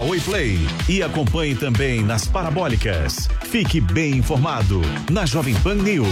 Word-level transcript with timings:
Oi 0.00 0.20
Play 0.20 0.58
e 0.88 1.02
acompanhe 1.02 1.56
também 1.56 2.04
nas 2.04 2.24
parabólicas. 2.24 3.28
Fique 3.50 3.80
bem 3.80 4.12
informado 4.12 4.80
na 5.10 5.26
Jovem 5.26 5.56
Pan 5.56 5.74
News. 5.74 6.06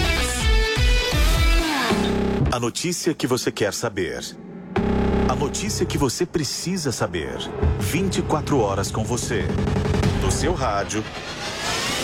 A 2.51 2.59
notícia 2.59 3.14
que 3.14 3.28
você 3.28 3.52
quer 3.52 3.73
saber. 3.73 4.25
A 5.28 5.37
notícia 5.37 5.87
que 5.87 5.97
você 5.97 6.27
precisa 6.27 6.91
saber. 6.91 7.38
24 7.78 8.59
horas 8.59 8.91
com 8.91 9.05
você. 9.05 9.45
No 10.20 10.33
seu 10.33 10.53
rádio 10.53 11.05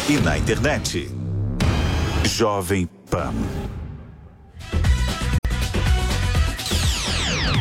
e 0.09 0.19
na 0.19 0.39
internet. 0.39 1.11
Jovem 2.25 2.89
Pan. 3.11 3.35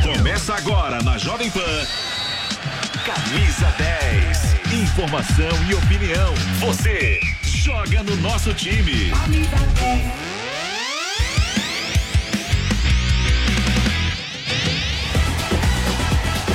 Começa 0.03 0.53
agora 0.53 1.01
na 1.01 1.17
Jovem 1.17 1.49
Pan. 1.49 1.87
Camisa 3.03 3.65
10. 3.79 3.90
Informação 4.91 5.69
e 5.69 5.73
opinião. 5.73 6.33
Você 6.59 7.21
joga 7.43 8.03
no 8.03 8.13
nosso 8.17 8.53
time. 8.53 9.09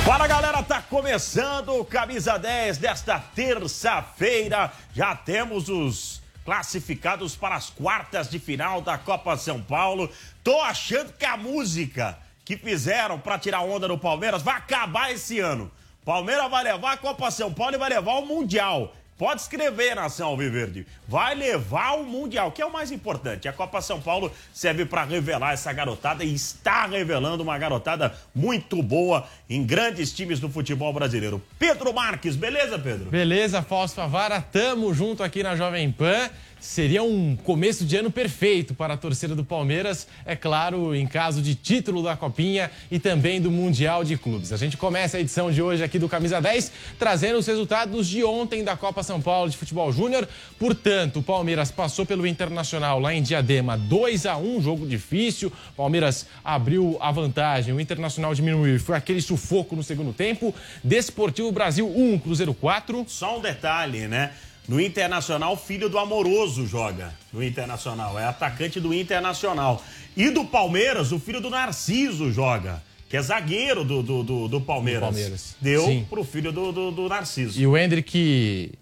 Fala 0.05 0.27
galera, 0.27 0.61
tá 0.61 0.83
começando 0.83 1.79
o 1.79 1.83
Camisa 1.83 2.37
10 2.37 2.77
desta 2.77 3.19
terça-feira. 3.19 4.71
Já 4.93 5.15
temos 5.15 5.67
os 5.67 6.21
classificados 6.45 7.35
para 7.35 7.55
as 7.55 7.71
quartas 7.71 8.29
de 8.29 8.37
final 8.37 8.81
da 8.81 8.99
Copa 8.99 9.35
São 9.35 9.59
Paulo. 9.59 10.11
Tô 10.43 10.61
achando 10.61 11.11
que 11.11 11.25
a 11.25 11.35
música 11.35 12.15
que 12.45 12.55
fizeram 12.55 13.19
para 13.19 13.39
tirar 13.39 13.61
onda 13.61 13.87
do 13.87 13.97
Palmeiras 13.97 14.43
vai 14.43 14.57
acabar 14.57 15.11
esse 15.11 15.39
ano. 15.39 15.71
Palmeiras 16.07 16.49
vai 16.49 16.63
levar 16.63 16.93
a 16.93 16.97
Copa 16.97 17.29
São 17.29 17.53
Paulo 17.53 17.75
e 17.75 17.77
vai 17.77 17.89
levar 17.89 18.13
o 18.13 18.25
Mundial. 18.25 18.95
Pode 19.17 19.41
escrever, 19.41 19.93
Nação 19.93 20.29
Alviverde. 20.29 20.87
Vai 21.05 21.35
levar 21.35 21.97
o 21.97 22.05
Mundial, 22.05 22.49
que 22.49 22.61
é 22.61 22.65
o 22.65 22.71
mais 22.71 22.93
importante. 22.93 23.45
A 23.45 23.51
Copa 23.51 23.81
São 23.81 23.99
Paulo 23.99 24.31
serve 24.53 24.85
para 24.85 25.03
revelar 25.03 25.51
essa 25.51 25.73
garotada 25.73 26.23
e 26.23 26.33
está 26.33 26.85
revelando 26.85 27.43
uma 27.43 27.57
garotada 27.57 28.15
muito 28.33 28.81
boa 28.81 29.27
em 29.49 29.65
grandes 29.65 30.13
times 30.13 30.39
do 30.39 30.47
futebol 30.47 30.93
brasileiro. 30.93 31.43
Pedro 31.59 31.93
Marques, 31.93 32.37
beleza, 32.37 32.79
Pedro? 32.79 33.09
Beleza, 33.09 33.61
Fausto 33.61 33.97
Favara, 33.97 34.39
tamo 34.39 34.93
junto 34.93 35.21
aqui 35.21 35.43
na 35.43 35.57
Jovem 35.57 35.91
Pan. 35.91 36.29
Seria 36.67 37.01
um 37.01 37.37
começo 37.37 37.85
de 37.85 37.95
ano 37.95 38.11
perfeito 38.11 38.73
para 38.73 38.95
a 38.95 38.97
torcida 38.97 39.33
do 39.33 39.43
Palmeiras, 39.45 40.05
é 40.25 40.35
claro, 40.35 40.93
em 40.93 41.07
caso 41.07 41.41
de 41.41 41.55
título 41.55 42.03
da 42.03 42.17
Copinha 42.17 42.69
e 42.91 42.99
também 42.99 43.39
do 43.39 43.49
Mundial 43.49 44.03
de 44.03 44.17
Clubes. 44.17 44.51
A 44.51 44.57
gente 44.57 44.75
começa 44.75 45.15
a 45.15 45.21
edição 45.21 45.49
de 45.49 45.61
hoje 45.61 45.81
aqui 45.81 45.97
do 45.97 46.09
Camisa 46.09 46.41
10 46.41 46.73
trazendo 46.99 47.39
os 47.39 47.47
resultados 47.47 48.05
de 48.05 48.21
ontem 48.21 48.65
da 48.65 48.75
Copa 48.75 49.01
São 49.01 49.21
Paulo 49.21 49.49
de 49.49 49.55
Futebol 49.55 49.93
Júnior. 49.93 50.27
Portanto, 50.59 51.19
o 51.19 51.23
Palmeiras 51.23 51.71
passou 51.71 52.05
pelo 52.05 52.27
Internacional 52.27 52.99
lá 52.99 53.13
em 53.13 53.23
Diadema 53.23 53.77
2 53.77 54.25
a 54.25 54.35
1 54.35 54.61
jogo 54.61 54.85
difícil. 54.85 55.49
Palmeiras 55.75 56.27
abriu 56.43 56.97
a 56.99 57.13
vantagem, 57.13 57.73
o 57.73 57.79
Internacional 57.79 58.35
diminuiu, 58.35 58.77
foi 58.77 58.97
aquele 58.97 59.21
sufoco 59.21 59.73
no 59.73 59.83
segundo 59.83 60.11
tempo. 60.11 60.53
Desportivo 60.83 61.49
Brasil 61.49 61.87
1, 61.87 62.19
Cruzeiro 62.19 62.53
4. 62.53 63.05
Só 63.07 63.37
um 63.39 63.41
detalhe, 63.41 64.05
né? 64.09 64.33
No 64.67 64.81
Internacional, 64.81 65.55
filho 65.55 65.87
do 65.87 65.97
Amoroso 65.97 66.67
joga 66.67 67.13
no 67.31 67.41
Internacional. 67.41 68.19
É 68.19 68.25
atacante 68.25 68.79
do 68.79 68.93
Internacional. 68.93 69.81
E 70.15 70.29
do 70.29 70.43
Palmeiras, 70.43 71.11
o 71.11 71.19
filho 71.19 71.39
do 71.39 71.49
Narciso 71.49 72.31
joga. 72.31 72.83
Que 73.09 73.15
é 73.15 73.21
zagueiro 73.21 73.85
do, 73.85 74.03
do, 74.03 74.23
do, 74.23 74.47
do 74.49 74.59
Palmeiras. 74.59 75.01
Do 75.01 75.05
Palmeiras. 75.05 75.55
Deu 75.61 75.85
Sim. 75.85 76.05
pro 76.09 76.25
filho 76.25 76.51
do, 76.51 76.73
do, 76.73 76.91
do 76.91 77.07
Narciso. 77.07 77.57
E 77.57 77.65
o 77.65 77.77
Hendrick 77.77 78.73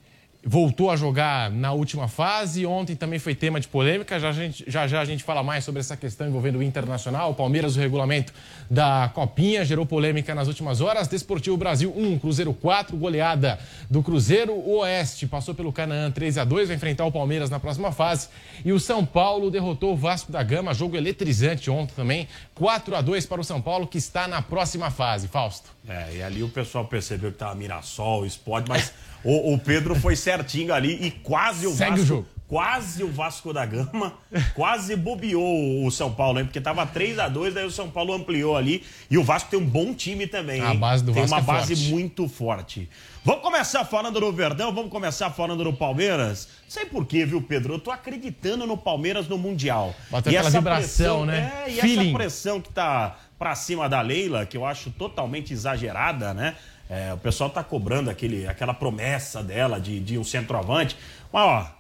voltou 0.48 0.92
a 0.92 0.96
jogar 0.96 1.50
na 1.50 1.74
última 1.74 2.08
fase. 2.08 2.68
Ontem 2.68 2.96
também 2.96 3.18
foi 3.18 3.34
tema 3.34 3.60
de 3.60 3.68
polêmica. 3.68 4.20
Já, 4.20 4.32
gente, 4.32 4.64
já 4.68 4.86
já 4.88 5.02
a 5.02 5.06
gente 5.06 5.24
fala 5.24 5.42
mais 5.42 5.64
sobre 5.64 5.80
essa 5.80 5.98
questão 5.98 6.28
envolvendo 6.28 6.60
o 6.60 6.64
Internacional. 6.64 7.32
O 7.32 7.34
Palmeiras, 7.34 7.76
o 7.76 7.80
regulamento 7.80 8.32
da 8.70 9.10
Copinha, 9.14 9.66
gerou 9.66 9.88
polêmica 9.88 10.36
nas 10.36 10.48
últimas 10.48 10.82
horas. 10.82 11.08
Desportivo 11.08 11.58
Brasil 11.58 11.92
1, 11.98 12.20
Cruzeiro 12.20 12.54
4, 12.54 12.96
goleada 12.96 13.58
do 13.90 14.04
Cruzeiro. 14.04 14.54
Oeste 14.70 15.26
passou 15.26 15.56
pelo 15.56 15.74
Canaã 15.74 16.12
3 16.12 16.38
a 16.38 16.44
2 16.44 16.68
vai 16.68 16.78
enfrentar 16.78 17.06
o 17.06 17.12
Palmeiras 17.12 17.50
na 17.50 17.60
próxima 17.60 17.92
fase. 17.92 18.28
E 18.64 18.72
o 18.72 18.80
São 18.80 19.04
Paulo 19.04 19.50
derrotou 19.50 19.94
o 19.94 19.98
Vasco 19.98 20.32
da 20.32 20.44
Gama, 20.44 20.76
jogo 20.76 20.96
eletrizante 20.96 21.72
ontem 21.72 21.96
também. 21.96 22.28
4 22.54 22.96
a 22.96 23.02
2 23.02 23.26
para 23.26 23.42
o 23.42 23.44
São 23.44 23.60
Paulo, 23.60 23.88
que 23.88 23.98
está 23.98 24.28
na 24.28 24.44
próxima 24.44 24.92
fase. 24.92 25.28
Fausto. 25.28 25.74
É, 25.88 26.18
e 26.18 26.24
ali 26.24 26.44
o 26.44 26.50
pessoal 26.50 26.86
percebeu 26.86 27.32
que 27.32 27.38
tava 27.38 27.56
Mirassol, 27.56 28.26
Sport, 28.26 28.66
mas 28.68 28.92
o, 29.26 29.54
o 29.54 29.60
Pedro 29.60 29.96
foi 29.96 30.16
certinho 30.38 30.74
ali 30.74 30.94
e 31.06 31.12
quase 31.12 31.66
o 31.68 31.72
Segue 31.72 31.92
Vasco. 31.92 32.04
o 32.04 32.08
jogo. 32.08 32.28
Quase 32.48 33.04
o 33.04 33.12
Vasco 33.12 33.52
da 33.52 33.66
Gama, 33.66 34.14
quase 34.54 34.96
bobeou 34.96 35.84
o 35.84 35.90
São 35.90 36.14
Paulo, 36.14 36.38
hein? 36.40 36.46
Porque 36.46 36.62
tava 36.62 36.86
3 36.86 37.18
a 37.18 37.28
2 37.28 37.56
daí 37.56 37.66
o 37.66 37.72
São 37.72 37.90
Paulo 37.90 38.14
ampliou 38.14 38.56
ali. 38.56 38.84
E 39.10 39.18
o 39.18 39.24
Vasco 39.24 39.50
tem 39.50 39.60
um 39.60 39.66
bom 39.66 39.96
time 39.96 40.28
também, 40.28 40.62
A 40.62 40.72
hein? 40.74 40.78
base 40.78 41.04
do 41.04 41.12
tem 41.12 41.24
Vasco 41.26 41.36
uma 41.36 41.42
é 41.42 41.58
base 41.58 41.76
forte. 41.76 41.90
muito 41.92 42.28
forte. 42.30 42.88
Vamos 43.24 43.42
começar 43.42 43.84
falando 43.86 44.20
do 44.20 44.32
Verdão, 44.32 44.72
vamos 44.72 44.92
começar 44.92 45.32
falando 45.32 45.64
do 45.64 45.74
Palmeiras. 45.74 46.48
Não 46.66 46.70
sei 46.70 46.86
por 46.86 47.08
quê, 47.08 47.26
viu, 47.26 47.42
Pedro? 47.42 47.74
Eu 47.74 47.80
tô 47.80 47.90
acreditando 47.90 48.68
no 48.68 48.78
Palmeiras 48.78 49.28
no 49.28 49.40
Mundial. 49.40 49.96
Bateu 50.12 50.32
E 50.32 50.36
aquela 50.38 50.50
essa 50.50 50.60
vibração, 50.60 50.86
pressão, 50.86 51.26
né? 51.26 51.52
É, 51.66 51.72
e 51.72 51.82
Feeling. 51.82 52.10
essa 52.10 52.18
pressão 52.18 52.62
que 52.62 52.70
tá 52.70 53.18
pra 53.40 53.56
cima 53.56 53.90
da 53.90 54.02
Leila, 54.02 54.46
que 54.46 54.56
eu 54.56 54.64
acho 54.64 54.92
totalmente 54.92 55.52
exagerada, 55.52 56.32
né? 56.32 56.56
É, 56.90 57.14
o 57.14 57.18
pessoal 57.18 57.50
tá 57.50 57.64
cobrando 57.64 58.10
aquele, 58.10 58.48
aquela 58.48 58.74
promessa 58.74 59.44
dela 59.44 59.80
de, 59.80 60.00
de 60.00 60.18
um 60.18 60.24
centroavante. 60.24 60.96
Mas, 61.32 61.44
ó, 61.44 61.72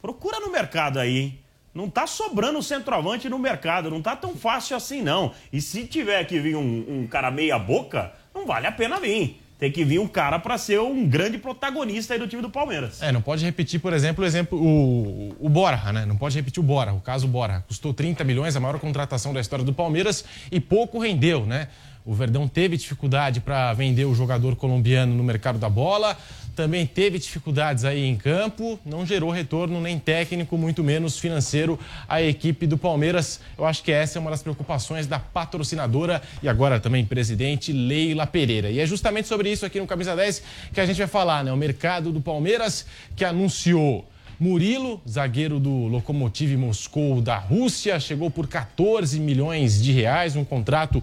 procura 0.00 0.40
no 0.40 0.50
mercado 0.50 0.98
aí, 0.98 1.18
hein? 1.18 1.38
Não 1.74 1.88
tá 1.88 2.06
sobrando 2.06 2.60
centroavante 2.62 3.28
no 3.28 3.38
mercado, 3.38 3.90
não 3.90 4.02
tá 4.02 4.16
tão 4.16 4.34
fácil 4.34 4.76
assim, 4.76 5.00
não. 5.00 5.32
E 5.52 5.60
se 5.60 5.84
tiver 5.84 6.24
que 6.24 6.40
vir 6.40 6.56
um, 6.56 6.84
um 6.88 7.06
cara 7.06 7.30
meia 7.30 7.58
boca, 7.58 8.12
não 8.34 8.46
vale 8.46 8.66
a 8.66 8.72
pena 8.72 8.98
vir. 8.98 9.40
Tem 9.58 9.72
que 9.72 9.84
vir 9.84 9.98
um 9.98 10.06
cara 10.06 10.38
pra 10.38 10.56
ser 10.56 10.80
um 10.80 11.06
grande 11.06 11.36
protagonista 11.36 12.14
aí 12.14 12.18
do 12.18 12.28
time 12.28 12.40
do 12.40 12.48
Palmeiras. 12.48 13.02
É, 13.02 13.10
não 13.10 13.20
pode 13.20 13.44
repetir, 13.44 13.80
por 13.80 13.92
exemplo, 13.92 14.22
o 14.22 14.26
exemplo 14.26 14.56
o, 14.56 15.34
o 15.40 15.92
né? 15.92 16.06
Não 16.06 16.16
pode 16.16 16.36
repetir 16.36 16.60
o 16.60 16.62
Borja, 16.62 16.92
o 16.92 17.00
caso 17.00 17.26
Borja. 17.26 17.64
Custou 17.66 17.92
30 17.92 18.22
milhões, 18.22 18.54
a 18.54 18.60
maior 18.60 18.78
contratação 18.78 19.32
da 19.32 19.40
história 19.40 19.64
do 19.64 19.72
Palmeiras 19.72 20.24
e 20.50 20.60
pouco 20.60 21.00
rendeu, 21.00 21.44
né? 21.44 21.68
O 22.08 22.14
Verdão 22.14 22.48
teve 22.48 22.78
dificuldade 22.78 23.38
para 23.38 23.70
vender 23.74 24.06
o 24.06 24.14
jogador 24.14 24.56
colombiano 24.56 25.14
no 25.14 25.22
mercado 25.22 25.58
da 25.58 25.68
bola, 25.68 26.16
também 26.56 26.86
teve 26.86 27.18
dificuldades 27.18 27.84
aí 27.84 28.02
em 28.02 28.16
campo, 28.16 28.80
não 28.82 29.04
gerou 29.04 29.30
retorno 29.30 29.78
nem 29.78 29.98
técnico, 29.98 30.56
muito 30.56 30.82
menos 30.82 31.18
financeiro 31.18 31.78
à 32.08 32.22
equipe 32.22 32.66
do 32.66 32.78
Palmeiras. 32.78 33.40
Eu 33.58 33.66
acho 33.66 33.82
que 33.84 33.92
essa 33.92 34.18
é 34.18 34.20
uma 34.20 34.30
das 34.30 34.42
preocupações 34.42 35.06
da 35.06 35.18
patrocinadora 35.18 36.22
e 36.42 36.48
agora 36.48 36.80
também 36.80 37.04
presidente 37.04 37.74
Leila 37.74 38.26
Pereira. 38.26 38.70
E 38.70 38.80
é 38.80 38.86
justamente 38.86 39.28
sobre 39.28 39.52
isso 39.52 39.66
aqui 39.66 39.78
no 39.78 39.86
Camisa 39.86 40.16
10 40.16 40.42
que 40.72 40.80
a 40.80 40.86
gente 40.86 40.96
vai 40.96 41.08
falar, 41.08 41.44
né? 41.44 41.52
O 41.52 41.58
mercado 41.58 42.10
do 42.10 42.22
Palmeiras 42.22 42.86
que 43.14 43.22
anunciou 43.22 44.08
Murilo, 44.40 45.02
zagueiro 45.06 45.60
do 45.60 45.88
Lokomotiv 45.88 46.56
Moscou 46.56 47.20
da 47.20 47.36
Rússia, 47.36 48.00
chegou 48.00 48.30
por 48.30 48.46
14 48.46 49.20
milhões 49.20 49.82
de 49.82 49.92
reais, 49.92 50.36
um 50.36 50.44
contrato 50.44 51.02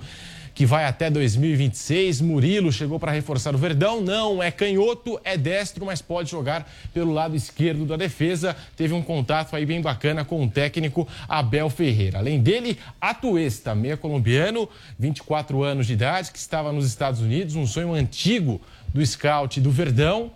que 0.55 0.65
vai 0.65 0.85
até 0.85 1.09
2026. 1.09 2.21
Murilo 2.21 2.71
chegou 2.71 2.97
para 2.97 3.11
reforçar 3.11 3.53
o 3.53 3.57
Verdão. 3.57 3.99
Não 3.99 4.41
é 4.41 4.49
canhoto, 4.49 5.19
é 5.23 5.37
destro, 5.37 5.85
mas 5.85 6.01
pode 6.01 6.31
jogar 6.31 6.65
pelo 6.93 7.11
lado 7.11 7.35
esquerdo 7.35 7.85
da 7.85 7.97
defesa. 7.97 8.55
Teve 8.77 8.93
um 8.93 9.01
contato 9.01 9.53
aí 9.53 9.65
bem 9.65 9.81
bacana 9.81 10.23
com 10.23 10.41
o 10.41 10.49
técnico 10.49 11.05
Abel 11.27 11.69
Ferreira. 11.69 12.19
Além 12.19 12.41
dele, 12.41 12.79
Atuesta, 13.01 13.75
meia 13.75 13.97
colombiano, 13.97 14.67
24 14.97 15.61
anos 15.61 15.87
de 15.87 15.93
idade, 15.93 16.31
que 16.31 16.39
estava 16.39 16.71
nos 16.71 16.87
Estados 16.87 17.19
Unidos, 17.19 17.55
um 17.55 17.67
sonho 17.67 17.93
antigo 17.93 18.61
do 18.93 19.05
scout 19.05 19.59
do 19.59 19.69
Verdão. 19.69 20.31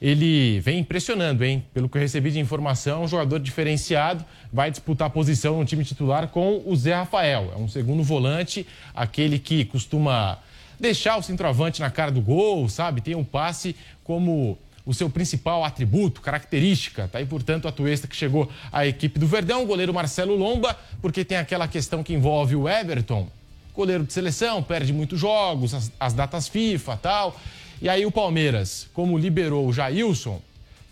Ele 0.00 0.60
vem 0.60 0.78
impressionando, 0.78 1.44
hein? 1.44 1.62
Pelo 1.74 1.88
que 1.88 1.98
eu 1.98 2.00
recebi 2.00 2.30
de 2.30 2.38
informação, 2.38 3.04
um 3.04 3.08
jogador 3.08 3.38
diferenciado, 3.38 4.24
vai 4.50 4.70
disputar 4.70 5.08
a 5.08 5.10
posição 5.10 5.58
no 5.58 5.64
time 5.64 5.84
titular 5.84 6.28
com 6.28 6.62
o 6.64 6.74
Zé 6.74 6.94
Rafael. 6.94 7.52
É 7.54 7.58
um 7.58 7.68
segundo 7.68 8.02
volante, 8.02 8.66
aquele 8.94 9.38
que 9.38 9.64
costuma 9.66 10.38
deixar 10.78 11.18
o 11.18 11.22
centroavante 11.22 11.80
na 11.82 11.90
cara 11.90 12.10
do 12.10 12.22
gol, 12.22 12.66
sabe? 12.68 13.02
Tem 13.02 13.14
um 13.14 13.24
passe 13.24 13.76
como 14.02 14.58
o 14.86 14.94
seu 14.94 15.10
principal 15.10 15.62
atributo, 15.64 16.22
característica. 16.22 17.06
Tá 17.06 17.18
aí, 17.18 17.26
portanto, 17.26 17.68
a 17.68 17.72
Tuesta 17.72 18.08
que 18.08 18.16
chegou 18.16 18.50
à 18.72 18.86
equipe 18.86 19.18
do 19.18 19.26
Verdão, 19.26 19.62
o 19.62 19.66
goleiro 19.66 19.92
Marcelo 19.92 20.34
Lomba, 20.34 20.74
porque 21.02 21.24
tem 21.24 21.36
aquela 21.36 21.68
questão 21.68 22.02
que 22.02 22.14
envolve 22.14 22.56
o 22.56 22.66
Everton, 22.66 23.28
goleiro 23.74 24.04
de 24.04 24.12
seleção, 24.12 24.62
perde 24.62 24.92
muitos 24.92 25.20
jogos, 25.20 25.74
as, 25.74 25.92
as 26.00 26.14
datas 26.14 26.48
FIFA 26.48 26.96
tal. 26.96 27.38
E 27.82 27.88
aí 27.88 28.04
o 28.04 28.10
Palmeiras, 28.10 28.88
como 28.92 29.16
liberou 29.16 29.66
o 29.66 29.72
Jailson, 29.72 30.40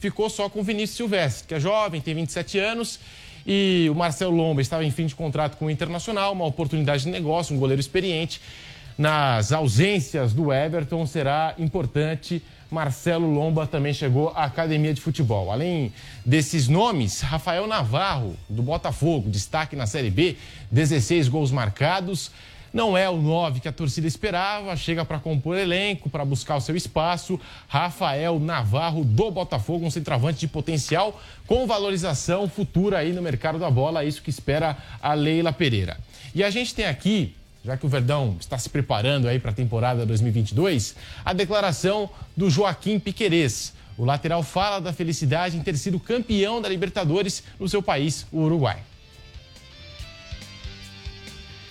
ficou 0.01 0.31
só 0.31 0.49
com 0.49 0.61
o 0.61 0.63
Vinícius 0.63 0.97
Silvestre, 0.97 1.47
que 1.47 1.55
é 1.55 1.61
jovem, 1.61 2.01
tem 2.01 2.15
27 2.15 2.59
anos. 2.59 2.99
E 3.47 3.89
o 3.91 3.95
Marcelo 3.95 4.35
Lomba 4.35 4.63
estava 4.63 4.85
em 4.85 4.91
fim 4.91 5.07
de 5.07 5.15
contrato 5.15 5.57
com 5.57 5.67
o 5.67 5.71
Internacional, 5.71 6.33
uma 6.33 6.47
oportunidade 6.47 7.05
de 7.05 7.11
negócio, 7.11 7.55
um 7.55 7.59
goleiro 7.59 7.81
experiente. 7.81 8.41
Nas 8.97 9.53
ausências 9.53 10.33
do 10.33 10.53
Everton, 10.53 11.07
será 11.07 11.55
importante. 11.59 12.43
Marcelo 12.71 13.31
Lomba 13.31 13.67
também 13.67 13.93
chegou 13.95 14.31
à 14.31 14.45
academia 14.45 14.93
de 14.93 15.01
futebol. 15.01 15.51
Além 15.53 15.93
desses 16.25 16.69
nomes, 16.69 17.21
Rafael 17.21 17.67
Navarro, 17.67 18.35
do 18.49 18.63
Botafogo, 18.63 19.31
destaque 19.31 19.77
na 19.77 19.87
Série 19.87 20.11
B, 20.11 20.37
16 20.71 21.29
gols 21.29 21.51
marcados. 21.51 22.31
Não 22.73 22.97
é 22.97 23.09
o 23.09 23.17
9 23.17 23.61
que 23.61 23.69
a 23.69 23.73
torcida 23.73 24.07
esperava, 24.07 24.77
chega 24.77 25.05
para 25.05 25.19
compor 25.19 25.57
elenco, 25.57 26.11
para 26.11 26.25
buscar 26.25 26.57
o 26.57 26.61
seu 26.61 26.77
espaço. 26.77 27.41
Rafael 27.67 28.39
Navarro 28.39 29.05
do 29.05 29.31
Botafogo, 29.31 29.87
um 29.87 29.91
centroavante 29.91 30.41
de 30.41 30.49
potencial 30.49 31.21
com 31.47 31.67
valorização 31.67 32.49
futura 32.49 32.99
aí 32.99 33.13
no 33.13 33.23
mercado 33.23 33.59
da 33.59 33.71
bola, 33.71 34.05
isso 34.05 34.23
que 34.23 34.31
espera 34.31 34.77
a 35.01 35.15
Leila 35.15 35.53
Pereira. 35.53 35.97
E 36.35 36.45
a 36.45 36.51
gente 36.51 36.75
tem 36.75 36.85
aqui, 36.85 37.35
já 37.65 37.77
que 37.77 37.87
o 37.87 37.89
Verdão 37.89 38.37
está 38.39 38.59
se 38.59 38.69
preparando 38.69 39.29
aí 39.29 39.39
para 39.39 39.51
a 39.51 39.55
temporada 39.55 40.05
2022, 40.05 40.95
a 41.25 41.33
declaração 41.33 42.11
do 42.37 42.51
Joaquim 42.51 42.99
Piquerez. 42.99 43.73
O 43.97 44.05
lateral 44.05 44.43
fala 44.43 44.79
da 44.79 44.93
felicidade 44.93 45.57
em 45.57 45.63
ter 45.63 45.77
sido 45.77 45.99
campeão 45.99 46.61
da 46.61 46.69
Libertadores 46.69 47.43
no 47.59 47.69
seu 47.69 47.83
país, 47.83 48.27
o 48.31 48.41
Uruguai. 48.43 48.79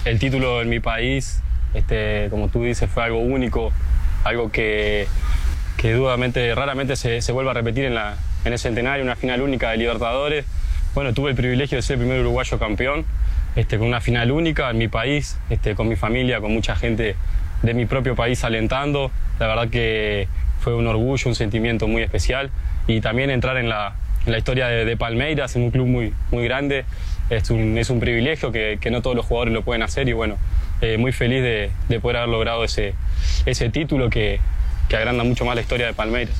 El 0.07 0.19
título 0.19 0.61
en 0.61 0.69
mi 0.69 0.79
país, 0.79 1.43
este, 1.73 2.27
como 2.29 2.47
tú 2.47 2.63
dices, 2.63 2.89
fue 2.89 3.03
algo 3.03 3.19
único, 3.19 3.73
algo 4.23 4.49
que, 4.53 5.05
que 5.75 5.91
dudamente, 5.91 6.55
raramente 6.55 6.95
se, 6.95 7.21
se 7.21 7.33
vuelve 7.33 7.51
a 7.51 7.53
repetir 7.53 7.83
en, 7.83 7.93
la, 7.93 8.15
en 8.45 8.53
el 8.53 8.57
centenario, 8.57 9.03
una 9.03 9.17
final 9.17 9.41
única 9.41 9.71
de 9.71 9.77
Libertadores. 9.77 10.45
Bueno, 10.95 11.13
tuve 11.13 11.31
el 11.31 11.35
privilegio 11.35 11.75
de 11.75 11.81
ser 11.81 11.95
el 11.95 11.99
primer 12.03 12.21
uruguayo 12.21 12.57
campeón, 12.57 13.05
este, 13.57 13.77
con 13.77 13.85
una 13.85 13.99
final 13.99 14.31
única 14.31 14.69
en 14.69 14.77
mi 14.77 14.87
país, 14.87 15.37
este, 15.49 15.75
con 15.75 15.89
mi 15.89 15.97
familia, 15.97 16.39
con 16.39 16.53
mucha 16.53 16.77
gente 16.77 17.17
de 17.61 17.73
mi 17.73 17.85
propio 17.85 18.15
país 18.15 18.45
alentando. 18.45 19.11
La 19.39 19.47
verdad 19.47 19.67
que 19.67 20.29
fue 20.61 20.73
un 20.73 20.87
orgullo, 20.87 21.27
un 21.27 21.35
sentimiento 21.35 21.85
muy 21.85 22.01
especial 22.01 22.49
y 22.87 23.01
también 23.01 23.29
entrar 23.29 23.57
en 23.57 23.67
la, 23.67 23.95
en 24.25 24.31
la 24.31 24.37
historia 24.37 24.67
de, 24.67 24.85
de 24.85 24.95
Palmeiras, 24.95 25.57
en 25.57 25.63
un 25.63 25.71
club 25.71 25.85
muy, 25.85 26.13
muy 26.31 26.45
grande, 26.45 26.85
es 27.29 27.49
un, 27.49 27.77
es 27.77 27.89
un 27.89 27.99
privilegio 27.99 28.51
que, 28.51 28.77
que, 28.79 28.89
no 28.89 29.01
todos 29.01 29.15
los 29.15 29.25
jugadores 29.25 29.53
lo 29.53 29.63
pueden 29.63 29.83
hacer 29.83 30.07
y 30.07 30.13
bueno, 30.13 30.37
eh, 30.81 30.97
muy 30.97 31.11
feliz 31.11 31.41
de, 31.41 31.71
de, 31.89 31.99
poder 31.99 32.17
haber 32.17 32.29
logrado 32.29 32.63
ese, 32.63 32.93
esse 33.45 33.69
título 33.69 34.09
que, 34.09 34.39
que 34.87 34.95
agranda 34.95 35.23
muito 35.23 35.43
mais 35.45 35.57
a 35.57 35.61
história 35.61 35.87
de 35.87 35.93
Palmeiras. 35.93 36.35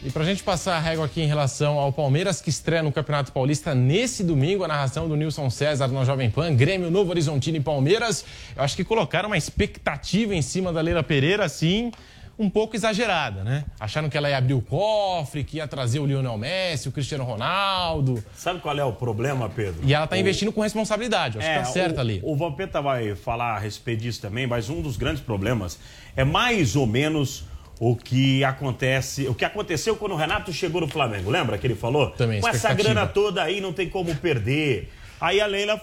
E 0.00 0.10
para 0.10 0.22
a 0.22 0.26
gente 0.26 0.44
passar 0.44 0.76
a 0.76 0.78
régua 0.78 1.06
aqui 1.06 1.20
em 1.20 1.26
relação 1.26 1.76
ao 1.76 1.92
Palmeiras, 1.92 2.40
que 2.40 2.50
estreia 2.50 2.84
no 2.84 2.92
Campeonato 2.92 3.32
Paulista 3.32 3.74
nesse 3.74 4.22
domingo, 4.22 4.62
a 4.62 4.68
narração 4.68 5.08
do 5.08 5.16
Nilson 5.16 5.50
César 5.50 5.88
na 5.88 6.04
Jovem 6.04 6.30
Pan, 6.30 6.54
Grêmio, 6.54 6.88
Novo 6.88 7.10
Horizontino 7.10 7.56
e 7.56 7.60
Palmeiras. 7.60 8.24
Eu 8.56 8.62
acho 8.62 8.76
que 8.76 8.84
colocaram 8.84 9.28
uma 9.28 9.36
expectativa 9.36 10.36
em 10.36 10.42
cima 10.42 10.72
da 10.72 10.80
Leila 10.80 11.02
Pereira, 11.02 11.44
assim, 11.44 11.90
um 12.38 12.48
pouco 12.48 12.76
exagerada, 12.76 13.42
né? 13.42 13.64
Acharam 13.80 14.08
que 14.08 14.16
ela 14.16 14.30
ia 14.30 14.38
abrir 14.38 14.54
o 14.54 14.62
cofre, 14.62 15.42
que 15.42 15.56
ia 15.56 15.66
trazer 15.66 15.98
o 15.98 16.06
Lionel 16.06 16.38
Messi, 16.38 16.88
o 16.88 16.92
Cristiano 16.92 17.24
Ronaldo. 17.24 18.22
Sabe 18.34 18.60
qual 18.60 18.78
é 18.78 18.84
o 18.84 18.92
problema, 18.92 19.48
Pedro? 19.48 19.80
E 19.82 19.92
ela 19.92 20.04
está 20.04 20.14
o... 20.14 20.18
investindo 20.18 20.52
com 20.52 20.60
responsabilidade, 20.60 21.38
acho 21.38 21.46
é, 21.46 21.58
que 21.58 21.58
tá 21.58 21.64
certa 21.64 22.00
ali. 22.00 22.20
O 22.22 22.36
Vampeta 22.36 22.80
vai 22.80 23.16
falar 23.16 23.56
a 23.56 23.58
respeito 23.58 24.02
disso 24.02 24.20
também, 24.22 24.46
mas 24.46 24.70
um 24.70 24.80
dos 24.80 24.96
grandes 24.96 25.20
problemas 25.20 25.80
é 26.14 26.24
mais 26.24 26.76
ou 26.76 26.86
menos 26.86 27.44
o 27.80 27.96
que 27.96 28.44
acontece, 28.44 29.26
o 29.26 29.34
que 29.34 29.44
aconteceu 29.44 29.96
quando 29.96 30.12
o 30.12 30.16
Renato 30.16 30.52
chegou 30.52 30.80
no 30.80 30.88
Flamengo. 30.88 31.30
Lembra 31.30 31.58
que 31.58 31.66
ele 31.66 31.74
falou? 31.74 32.10
Também, 32.10 32.40
Com 32.40 32.48
essa 32.48 32.72
grana 32.72 33.06
toda 33.06 33.42
aí 33.42 33.60
não 33.60 33.72
tem 33.72 33.88
como 33.88 34.14
perder. 34.14 34.92
Aí 35.20 35.40
a 35.40 35.46
Leila 35.46 35.80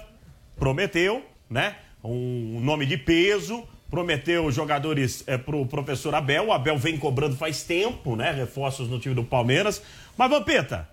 prometeu, 0.57 1.25
né? 1.49 1.75
Um 2.03 2.59
nome 2.61 2.85
de 2.85 2.97
peso, 2.97 3.63
prometeu 3.95 4.51
jogadores 4.51 5.23
é, 5.25 5.37
pro 5.37 5.65
professor 5.65 6.13
Abel. 6.13 6.47
O 6.47 6.51
Abel 6.51 6.77
vem 6.77 6.97
cobrando 6.97 7.37
faz 7.37 7.63
tempo, 7.63 8.13
né? 8.17 8.29
Reforços 8.29 8.89
no 8.89 8.99
time 8.99 9.15
do 9.15 9.23
Palmeiras. 9.23 9.81
Mas, 10.17 10.29
Vampeta, 10.29 10.89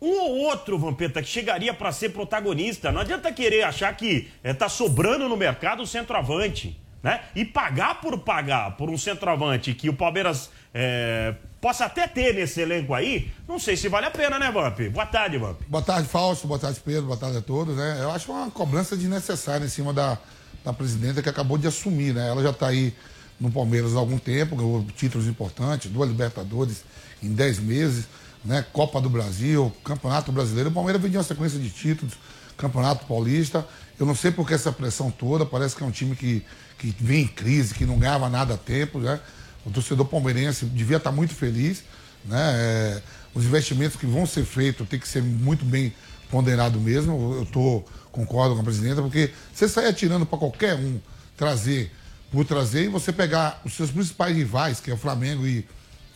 um 0.00 0.20
ou 0.20 0.36
outro, 0.38 0.78
Vampeta, 0.78 1.20
que 1.20 1.28
chegaria 1.28 1.74
para 1.74 1.90
ser 1.90 2.10
protagonista. 2.10 2.92
Não 2.92 3.00
adianta 3.00 3.32
querer 3.32 3.64
achar 3.64 3.92
que 3.96 4.30
é, 4.44 4.54
tá 4.54 4.68
sobrando 4.68 5.28
no 5.28 5.36
mercado 5.36 5.82
o 5.82 5.86
centroavante 5.86 6.80
né? 7.02 7.22
E 7.34 7.44
pagar 7.44 8.00
por 8.00 8.16
pagar 8.18 8.76
por 8.76 8.88
um 8.88 8.96
centroavante 8.96 9.74
que 9.74 9.88
o 9.88 9.92
Palmeiras 9.92 10.50
é, 10.72 11.34
possa 11.60 11.86
até 11.86 12.06
ter 12.06 12.32
nesse 12.32 12.60
elenco 12.60 12.94
aí, 12.94 13.32
não 13.48 13.58
sei 13.58 13.76
se 13.76 13.88
vale 13.88 14.06
a 14.06 14.10
pena, 14.12 14.38
né, 14.38 14.52
Vamp? 14.52 14.78
Boa 14.92 15.06
tarde, 15.06 15.36
Vamp. 15.36 15.60
Boa 15.66 15.82
tarde, 15.82 16.06
Fausto. 16.06 16.46
Boa 16.46 16.60
tarde, 16.60 16.78
Pedro. 16.78 17.06
Boa 17.06 17.16
tarde 17.16 17.38
a 17.38 17.42
todos. 17.42 17.76
Né? 17.76 17.98
Eu 18.00 18.12
acho 18.12 18.30
uma 18.30 18.48
cobrança 18.52 18.96
desnecessária 18.96 19.64
em 19.64 19.68
cima 19.68 19.92
da, 19.92 20.16
da 20.64 20.72
presidenta 20.72 21.22
que 21.22 21.28
acabou 21.28 21.58
de 21.58 21.66
assumir, 21.66 22.14
né? 22.14 22.28
Ela 22.28 22.42
já 22.42 22.50
está 22.50 22.68
aí 22.68 22.94
no 23.40 23.50
Palmeiras 23.50 23.94
há 23.96 23.98
algum 23.98 24.18
tempo, 24.18 24.56
ganhou 24.56 24.84
títulos 24.96 25.26
importantes, 25.26 25.90
duas 25.90 26.08
Libertadores 26.08 26.84
em 27.22 27.32
dez 27.32 27.58
meses, 27.58 28.06
né? 28.44 28.64
Copa 28.72 29.00
do 29.00 29.10
Brasil, 29.10 29.72
Campeonato 29.84 30.30
Brasileiro. 30.30 30.70
O 30.70 30.72
Palmeiras 30.72 31.02
vem 31.02 31.10
uma 31.10 31.22
sequência 31.22 31.58
de 31.58 31.70
títulos, 31.70 32.14
Campeonato 32.56 33.06
Paulista. 33.06 33.66
Eu 33.98 34.06
não 34.06 34.14
sei 34.14 34.30
por 34.30 34.46
que 34.46 34.54
essa 34.54 34.72
pressão 34.72 35.10
toda, 35.10 35.44
parece 35.44 35.76
que 35.76 35.82
é 35.82 35.86
um 35.86 35.90
time 35.90 36.14
que 36.16 36.44
que 36.82 36.94
vem 36.98 37.22
em 37.22 37.28
crise, 37.28 37.74
que 37.74 37.86
não 37.86 37.96
ganhava 37.96 38.28
nada 38.28 38.54
a 38.54 38.58
tempo, 38.58 38.98
né? 38.98 39.20
O 39.64 39.70
torcedor 39.70 40.04
palmeirense 40.06 40.64
devia 40.64 40.96
estar 40.96 41.12
muito 41.12 41.32
feliz, 41.32 41.84
né? 42.24 42.52
É, 42.56 43.02
os 43.32 43.44
investimentos 43.44 43.96
que 43.96 44.04
vão 44.04 44.26
ser 44.26 44.44
feitos 44.44 44.88
tem 44.88 44.98
que 44.98 45.06
ser 45.06 45.22
muito 45.22 45.64
bem 45.64 45.94
ponderado 46.28 46.80
mesmo. 46.80 47.36
Eu 47.36 47.46
tô, 47.46 47.84
concordo 48.12 48.54
com 48.54 48.60
a 48.60 48.64
presidenta, 48.64 49.02
porque 49.02 49.32
você 49.52 49.68
sair 49.68 49.86
atirando 49.86 50.24
para 50.24 50.38
qualquer 50.38 50.76
um 50.76 51.00
trazer 51.36 51.90
por 52.30 52.44
trazer 52.46 52.84
e 52.84 52.88
você 52.88 53.12
pegar 53.12 53.60
os 53.64 53.74
seus 53.74 53.90
principais 53.90 54.34
rivais, 54.34 54.80
que 54.80 54.90
é 54.90 54.94
o 54.94 54.96
Flamengo 54.96 55.46
e, 55.46 55.66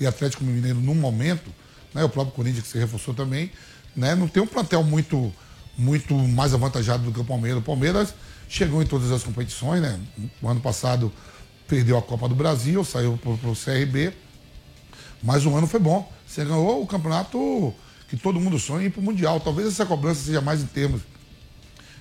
e 0.00 0.06
Atlético 0.06 0.44
Mineiro 0.44 0.80
no 0.80 0.94
momento, 0.94 1.52
né? 1.92 2.04
O 2.04 2.08
próprio 2.08 2.34
Corinthians 2.34 2.64
que 2.64 2.70
se 2.70 2.78
reforçou 2.78 3.12
também, 3.12 3.50
né? 3.94 4.14
Não 4.14 4.28
tem 4.28 4.42
um 4.42 4.46
plantel 4.46 4.82
muito 4.82 5.32
muito 5.78 6.14
mais 6.14 6.54
avantajado 6.54 7.02
do 7.02 7.12
que 7.12 7.20
o 7.20 7.24
Palmeiras. 7.24 7.58
O 7.58 7.62
Palmeiras 7.62 8.14
chegou 8.48 8.82
em 8.82 8.86
todas 8.86 9.10
as 9.12 9.22
competições, 9.22 9.82
né? 9.82 10.00
O 10.40 10.48
ano 10.48 10.60
passado 10.60 11.12
perdeu 11.68 11.98
a 11.98 12.02
Copa 12.02 12.28
do 12.28 12.34
Brasil, 12.34 12.82
saiu 12.82 13.18
para 13.18 13.50
o 13.50 13.54
CRB, 13.54 14.14
mas 15.22 15.44
o 15.44 15.54
ano 15.54 15.66
foi 15.66 15.80
bom. 15.80 16.10
Você 16.26 16.44
ganhou 16.44 16.82
o 16.82 16.86
campeonato 16.86 17.74
que 18.08 18.16
todo 18.16 18.40
mundo 18.40 18.58
sonha 18.58 18.86
ir 18.86 18.90
para 18.90 19.00
o 19.00 19.04
Mundial. 19.04 19.38
Talvez 19.38 19.68
essa 19.68 19.84
cobrança 19.84 20.22
seja 20.22 20.40
mais 20.40 20.62
em 20.62 20.66
termos 20.66 21.02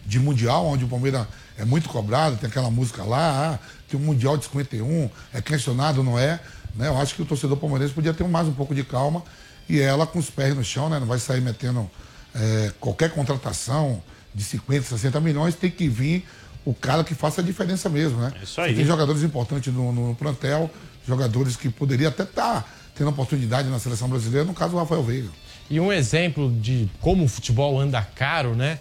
de 0.06 0.20
Mundial, 0.20 0.66
onde 0.66 0.86
o 0.86 0.88
Palmeiras 0.88 1.28
é 1.58 1.66
muito 1.66 1.90
cobrado, 1.90 2.38
tem 2.38 2.50
aquela 2.50 2.70
música 2.70 3.04
lá, 3.04 3.54
ah, 3.54 3.60
tem 3.90 4.00
um 4.00 4.04
Mundial 4.04 4.38
de 4.38 4.46
51, 4.46 5.10
é 5.34 5.42
questionado, 5.42 6.04
não 6.04 6.20
é? 6.20 6.40
Né? 6.76 6.88
Eu 6.88 6.98
acho 6.98 7.16
que 7.16 7.22
o 7.22 7.26
torcedor 7.26 7.58
palmeirense 7.58 7.94
podia 7.94 8.14
ter 8.14 8.28
mais 8.28 8.48
um 8.48 8.54
pouco 8.54 8.76
de 8.76 8.84
calma 8.84 9.24
e 9.68 9.80
ela 9.80 10.06
com 10.06 10.20
os 10.20 10.30
pés 10.30 10.56
no 10.56 10.64
chão, 10.64 10.90
né? 10.90 11.00
Não 11.00 11.08
vai 11.08 11.18
sair 11.18 11.42
metendo 11.42 11.90
é, 12.36 12.72
qualquer 12.80 13.12
contratação 13.12 14.02
de 14.34 14.44
50, 14.44 14.84
60 14.84 15.20
milhões, 15.22 15.56
tem 15.56 15.72
que 15.72 15.88
vir 15.88 16.28
o 16.66 16.74
cara 16.74 17.04
que 17.04 17.16
faça 17.16 17.42
a 17.42 17.44
diferença 17.44 17.88
mesmo, 17.88 18.20
né? 18.20 18.34
Isso 18.44 18.60
aí. 18.60 18.76
tem 18.76 18.84
jogadores 18.84 19.24
importantes 19.24 19.74
no, 19.74 19.92
no, 19.92 20.16
plantel, 20.16 20.70
jogadores 21.08 21.56
que 21.56 21.70
poderiam 21.70 22.10
até 22.10 22.24
estar 22.24 22.62
tá 22.62 22.66
tendo 22.94 23.10
oportunidade 23.10 23.70
na 23.70 23.80
seleção 23.80 24.10
brasileira, 24.10 24.46
no 24.46 24.54
caso 24.54 24.76
o 24.76 24.80
Rafael 24.80 25.04
Veiga. 25.04 25.30
E 25.70 25.80
um 25.80 25.92
exemplo 25.92 26.52
de 26.52 26.90
como 27.00 27.24
o 27.24 27.28
futebol 27.28 27.80
anda 27.80 28.02
caro, 28.02 28.56
né? 28.56 28.80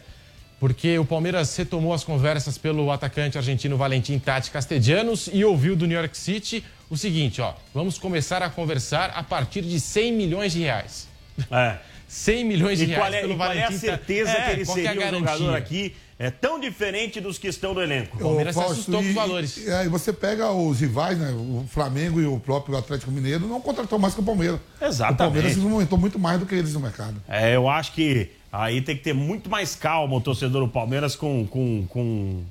Porque 0.60 0.98
o 0.98 1.04
Palmeiras 1.04 1.54
retomou 1.56 1.92
as 1.92 2.04
conversas 2.04 2.56
pelo 2.56 2.90
atacante 2.90 3.36
argentino 3.36 3.76
Valentim 3.76 4.18
Tati 4.18 4.50
Castellanos 4.50 5.28
e 5.32 5.44
ouviu 5.44 5.76
do 5.76 5.86
New 5.86 5.98
York 5.98 6.16
City 6.16 6.64
o 6.88 6.96
seguinte, 6.96 7.40
ó, 7.40 7.54
vamos 7.72 7.98
começar 7.98 8.42
a 8.42 8.48
conversar 8.48 9.10
a 9.14 9.22
partir 9.22 9.62
de 9.62 9.80
100 9.80 10.12
milhões 10.12 10.52
de 10.52 10.60
reais. 10.60 11.08
É. 11.50 11.78
100 12.06 12.44
milhões 12.44 12.78
de 12.78 12.84
e 12.84 12.88
reais 12.88 13.14
é, 13.14 13.20
pelo 13.22 13.34
e 13.34 13.36
qual 13.36 13.48
Valentim. 13.48 13.72
é 13.72 13.76
a 13.76 13.80
certeza 13.80 14.30
é, 14.30 14.42
que 14.44 14.50
ele 14.52 14.64
seria 14.64 14.90
é 14.90 15.10
um 15.10 15.18
jogador 15.18 15.56
aqui 15.56 15.94
é 16.18 16.30
tão 16.30 16.60
diferente 16.60 17.20
dos 17.20 17.38
que 17.38 17.48
estão 17.48 17.74
no 17.74 17.82
elenco? 17.82 18.16
O 18.16 18.20
Palmeiras 18.20 18.54
Fausto, 18.54 18.72
assustou 18.72 19.02
com 19.02 19.08
os 19.08 19.14
valores. 19.14 19.56
E, 19.56 19.70
aí 19.70 19.88
você 19.88 20.12
pega 20.12 20.50
os 20.52 20.80
rivais, 20.80 21.18
né? 21.18 21.30
O 21.32 21.66
Flamengo 21.68 22.20
e 22.20 22.26
o 22.26 22.38
próprio 22.38 22.76
Atlético 22.76 23.10
Mineiro 23.10 23.48
não 23.48 23.60
contratou 23.60 23.98
mais 23.98 24.14
que 24.14 24.20
o 24.20 24.22
Palmeiras. 24.22 24.60
Exatamente. 24.80 25.14
O 25.14 25.16
Palmeiras 25.16 25.56
movimentou 25.56 25.98
muito 25.98 26.18
mais 26.18 26.38
do 26.38 26.46
que 26.46 26.54
eles 26.54 26.72
no 26.72 26.80
mercado. 26.80 27.20
É, 27.28 27.56
eu 27.56 27.68
acho 27.68 27.92
que 27.92 28.30
aí 28.62 28.80
tem 28.80 28.96
que 28.96 29.02
ter 29.02 29.12
muito 29.12 29.50
mais 29.50 29.74
calma 29.74 30.16
o 30.16 30.20
torcedor 30.20 30.64
do 30.64 30.68
Palmeiras 30.68 31.16
com, 31.16 31.46
com, 31.46 31.86
com 31.88 32.44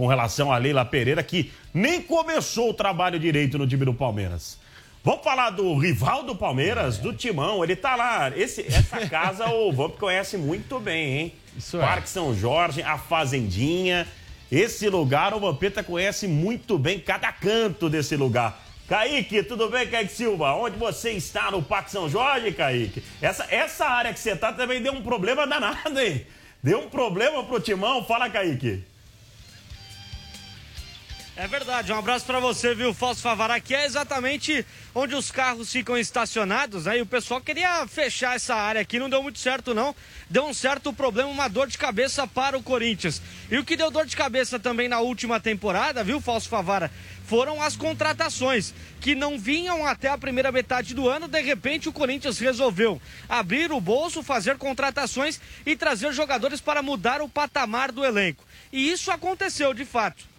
com 0.00 0.06
relação 0.06 0.50
a 0.50 0.56
Leila 0.56 0.82
Pereira, 0.82 1.22
que 1.22 1.52
nem 1.74 2.00
começou 2.00 2.70
o 2.70 2.74
trabalho 2.74 3.18
direito 3.18 3.58
no 3.58 3.66
time 3.66 3.84
do 3.84 3.92
Palmeiras. 3.92 4.58
Vamos 5.04 5.22
falar 5.22 5.50
do 5.50 5.76
rival 5.76 6.22
do 6.22 6.34
Palmeiras, 6.34 6.96
do 6.96 7.12
Timão. 7.12 7.62
Ele 7.62 7.76
tá 7.76 7.96
lá. 7.96 8.32
Esse, 8.34 8.62
essa 8.66 9.04
casa 9.08 9.46
o 9.50 9.70
Vamp 9.70 9.98
conhece 9.98 10.38
muito 10.38 10.80
bem, 10.80 11.18
hein? 11.18 11.32
Isso 11.56 11.76
é. 11.76 11.80
Parque 11.80 12.08
São 12.08 12.34
Jorge, 12.34 12.82
a 12.82 12.96
Fazendinha. 12.96 14.06
Esse 14.50 14.88
lugar 14.88 15.32
o 15.34 15.40
Vampeta 15.40 15.82
conhece 15.82 16.26
muito 16.26 16.78
bem 16.78 16.98
cada 16.98 17.30
canto 17.30 17.88
desse 17.88 18.16
lugar. 18.16 18.58
Kaique, 18.90 19.44
tudo 19.44 19.68
bem, 19.68 19.86
Kaique 19.86 20.12
Silva? 20.12 20.52
Onde 20.56 20.76
você 20.76 21.12
está 21.12 21.48
no 21.48 21.62
Parque 21.62 21.92
São 21.92 22.08
Jorge, 22.08 22.50
Kaique? 22.50 23.00
Essa, 23.22 23.46
essa 23.48 23.86
área 23.86 24.12
que 24.12 24.18
você 24.18 24.34
tá 24.34 24.52
também 24.52 24.82
deu 24.82 24.92
um 24.92 25.00
problema 25.00 25.46
danado, 25.46 25.96
hein? 26.00 26.26
Deu 26.60 26.80
um 26.80 26.88
problema 26.88 27.44
pro 27.44 27.60
Timão. 27.60 28.04
Fala, 28.04 28.28
Kaique. 28.28 28.82
É 31.40 31.48
verdade, 31.48 31.90
um 31.90 31.96
abraço 31.96 32.26
para 32.26 32.38
você, 32.38 32.74
viu, 32.74 32.92
Falso 32.92 33.22
Favara, 33.22 33.58
que 33.58 33.74
é 33.74 33.86
exatamente 33.86 34.62
onde 34.94 35.14
os 35.14 35.30
carros 35.30 35.72
ficam 35.72 35.96
estacionados, 35.96 36.84
né? 36.84 36.98
E 36.98 37.00
o 37.00 37.06
pessoal 37.06 37.40
queria 37.40 37.86
fechar 37.86 38.36
essa 38.36 38.54
área 38.54 38.82
aqui, 38.82 38.98
não 38.98 39.08
deu 39.08 39.22
muito 39.22 39.38
certo 39.38 39.72
não. 39.72 39.96
Deu 40.28 40.44
um 40.44 40.52
certo 40.52 40.92
problema, 40.92 41.30
uma 41.30 41.48
dor 41.48 41.66
de 41.66 41.78
cabeça 41.78 42.26
para 42.26 42.58
o 42.58 42.62
Corinthians. 42.62 43.22
E 43.50 43.56
o 43.56 43.64
que 43.64 43.74
deu 43.74 43.90
dor 43.90 44.04
de 44.04 44.14
cabeça 44.14 44.58
também 44.58 44.86
na 44.86 45.00
última 45.00 45.40
temporada, 45.40 46.04
viu, 46.04 46.20
Falso 46.20 46.46
Favara, 46.46 46.90
foram 47.24 47.62
as 47.62 47.74
contratações 47.74 48.74
que 49.00 49.14
não 49.14 49.38
vinham 49.38 49.86
até 49.86 50.10
a 50.10 50.18
primeira 50.18 50.52
metade 50.52 50.94
do 50.94 51.08
ano. 51.08 51.26
De 51.26 51.40
repente, 51.40 51.88
o 51.88 51.92
Corinthians 51.92 52.38
resolveu 52.38 53.00
abrir 53.26 53.72
o 53.72 53.80
bolso, 53.80 54.22
fazer 54.22 54.58
contratações 54.58 55.40
e 55.64 55.74
trazer 55.74 56.12
jogadores 56.12 56.60
para 56.60 56.82
mudar 56.82 57.22
o 57.22 57.30
patamar 57.30 57.90
do 57.92 58.04
elenco. 58.04 58.44
E 58.70 58.92
isso 58.92 59.10
aconteceu 59.10 59.72
de 59.72 59.86
fato. 59.86 60.29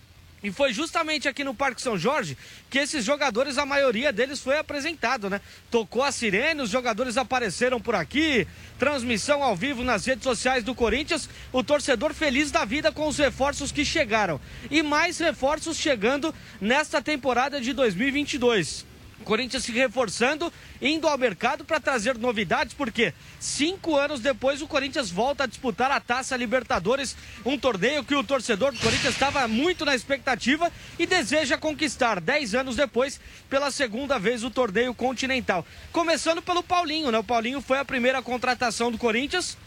E 0.44 0.52
foi 0.52 0.74
justamente 0.74 1.28
aqui 1.28 1.44
no 1.44 1.54
Parque 1.54 1.82
São 1.82 1.98
Jorge 1.98 2.38
que 2.70 2.80
esses 2.80 3.06
jogadores, 3.06 3.58
a 3.58 3.66
maioria 3.66 4.12
deles 4.12 4.40
foi 4.40 4.58
apresentado, 4.58 5.30
né? 5.30 5.40
Tocou 5.70 6.04
a 6.04 6.12
sirene, 6.12 6.62
os 6.62 6.70
jogadores 6.70 7.16
apareceram 7.16 7.80
por 7.80 7.94
aqui, 7.94 8.48
transmissão 8.80 9.44
ao 9.44 9.56
vivo 9.56 9.84
nas 9.84 10.06
redes 10.06 10.24
sociais 10.24 10.64
do 10.64 10.74
Corinthians, 10.74 11.30
o 11.52 11.64
torcedor 11.64 12.14
feliz 12.14 12.50
da 12.50 12.66
vida 12.66 12.92
com 12.92 13.08
os 13.08 13.18
reforços 13.18 13.72
que 13.72 13.86
chegaram. 13.86 14.42
E 14.70 14.82
mais 14.82 15.20
reforços 15.20 15.78
chegando 15.78 16.34
nesta 16.60 17.02
temporada 17.02 17.62
de 17.62 17.74
2022. 17.74 18.91
Corinthians 19.22 19.64
se 19.64 19.72
reforçando, 19.72 20.52
indo 20.82 21.08
ao 21.08 21.18
mercado 21.18 21.64
para 21.64 21.80
trazer 21.80 22.18
novidades, 22.18 22.74
porque 22.74 23.14
cinco 23.40 23.96
anos 23.96 24.20
depois 24.20 24.62
o 24.62 24.68
Corinthians 24.68 25.10
volta 25.10 25.44
a 25.44 25.48
disputar 25.48 25.92
a 25.92 26.00
Taça 26.00 26.36
Libertadores, 26.36 27.16
um 27.46 27.58
torneio 27.58 28.04
que 28.04 28.16
o 28.16 28.24
torcedor 28.24 28.72
do 28.72 28.80
Corinthians 28.80 29.14
estava 29.14 29.48
muito 29.48 29.86
na 29.86 29.96
expectativa 29.96 30.72
e 30.98 31.06
deseja 31.06 31.58
conquistar 31.58 32.20
dez 32.20 32.54
anos 32.54 32.76
depois, 32.76 33.20
pela 33.50 33.72
segunda 33.72 34.20
vez, 34.20 34.44
o 34.44 34.52
torneio 34.52 34.94
continental. 34.94 35.66
Começando 35.92 36.42
pelo 36.42 36.64
Paulinho, 36.64 37.12
né? 37.12 37.18
O 37.18 37.24
Paulinho 37.24 37.62
foi 37.62 37.80
a 37.80 37.86
primeira 37.86 38.22
contratação 38.22 38.92
do 38.92 38.98
Corinthians 38.98 39.58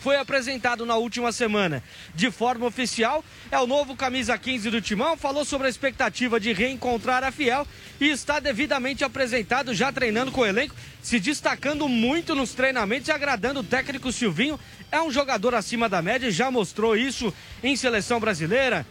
foi 0.00 0.16
apresentado 0.16 0.86
na 0.86 0.96
última 0.96 1.32
semana 1.32 1.82
de 2.14 2.30
forma 2.30 2.66
oficial. 2.66 3.24
É 3.50 3.58
o 3.58 3.66
novo 3.66 3.96
camisa 3.96 4.38
15 4.38 4.70
do 4.70 4.80
Timão. 4.80 5.16
Falou 5.16 5.44
sobre 5.44 5.66
a 5.66 5.70
expectativa 5.70 6.38
de 6.38 6.52
reencontrar 6.52 7.24
a 7.24 7.32
Fiel 7.32 7.66
e 8.00 8.08
está 8.08 8.38
devidamente 8.40 9.04
apresentado, 9.04 9.74
já 9.74 9.92
treinando 9.92 10.30
com 10.30 10.42
o 10.42 10.46
elenco, 10.46 10.74
se 11.02 11.18
destacando 11.18 11.88
muito 11.88 12.34
nos 12.34 12.54
treinamentos 12.54 13.08
e 13.08 13.12
agradando 13.12 13.60
o 13.60 13.64
técnico 13.64 14.12
Silvinho. 14.12 14.58
É 14.90 15.00
um 15.00 15.10
jogador 15.10 15.54
acima 15.54 15.88
da 15.88 16.00
média, 16.00 16.30
já 16.30 16.50
mostrou 16.50 16.96
isso 16.96 17.32
em 17.62 17.76
seleção 17.76 18.20
brasileira. 18.20 18.86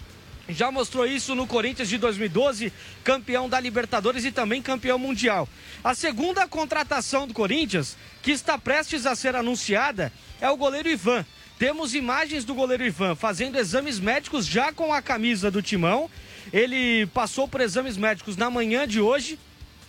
Já 0.50 0.72
mostrou 0.72 1.06
isso 1.06 1.36
no 1.36 1.46
Corinthians 1.46 1.90
de 1.90 1.98
2012, 1.98 2.72
campeão 3.04 3.50
da 3.50 3.60
Libertadores 3.60 4.24
e 4.24 4.32
também 4.32 4.62
campeão 4.62 4.98
mundial. 4.98 5.48
A 5.84 5.94
segunda 5.94 6.48
contratação 6.48 7.28
do 7.28 7.34
Corinthians, 7.34 7.98
que 8.22 8.32
está 8.32 8.58
prestes 8.58 9.06
a 9.06 9.14
ser 9.14 9.36
anunciada, 9.36 10.12
é 10.40 10.50
o 10.50 10.56
goleiro 10.56 10.88
Ivan. 10.88 11.26
Temos 11.60 11.94
imagens 11.94 12.46
do 12.46 12.54
goleiro 12.54 12.86
Ivan 12.86 13.14
fazendo 13.16 13.58
exames 13.58 14.00
médicos 14.00 14.46
já 14.46 14.72
com 14.72 14.94
a 14.94 15.02
camisa 15.02 15.52
do 15.52 15.62
Timão. 15.62 16.10
Ele 16.54 17.08
passou 17.08 17.46
por 17.46 17.60
exames 17.60 17.98
médicos 17.98 18.38
na 18.38 18.50
manhã 18.50 18.88
de 18.88 19.02
hoje, 19.02 19.38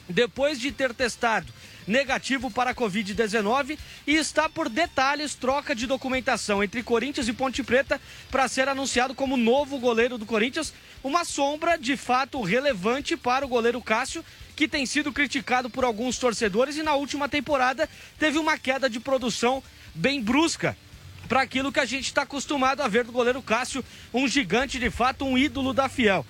depois 0.09 0.59
de 0.59 0.73
ter 0.73 0.93
testado 0.93 1.53
negativo 1.89 2.51
para 2.51 2.71
a 2.71 2.75
Covid-19 2.75 3.79
e 4.07 4.15
está 4.15 4.49
por 4.49 4.69
detalhes 4.69 5.35
troca 5.35 5.75
de 5.75 5.87
documentação 5.87 6.63
entre 6.63 6.83
Corinthians 6.83 7.27
e 7.27 7.33
Ponte 7.33 7.63
Preta 7.63 8.01
para 8.31 8.47
ser 8.47 8.69
anunciado 8.69 9.15
como 9.15 9.37
novo 9.37 9.79
goleiro 9.79 10.19
do 10.19 10.27
Corinthians. 10.27 10.73
Uma 11.03 11.25
sombra 11.25 11.79
de 11.79 11.97
fato 11.97 12.43
relevante 12.43 13.17
para 13.17 13.45
o 13.45 13.49
goleiro 13.49 13.81
Cássio, 13.81 14.25
que 14.55 14.69
tem 14.69 14.85
sido 14.85 15.13
criticado 15.13 15.71
por 15.71 15.83
alguns 15.83 16.19
torcedores 16.19 16.77
e 16.77 16.83
na 16.83 16.95
última 16.95 17.29
temporada 17.29 17.89
teve 18.19 18.39
uma 18.39 18.59
queda 18.59 18.91
de 18.91 19.01
produção 19.01 19.63
bem 19.95 20.23
brusca 20.23 20.77
para 21.29 21.43
aquilo 21.43 21.73
que 21.73 21.81
a 21.81 21.85
gente 21.85 22.05
está 22.05 22.23
acostumado 22.23 22.83
a 22.83 22.89
ver 22.89 23.05
do 23.05 23.13
goleiro 23.13 23.43
Cássio, 23.43 23.85
um 24.13 24.29
gigante 24.29 24.79
de 24.79 24.91
fato, 24.91 25.25
um 25.25 25.39
ídolo 25.39 25.73
da 25.73 25.89
Fiel. 25.89 26.25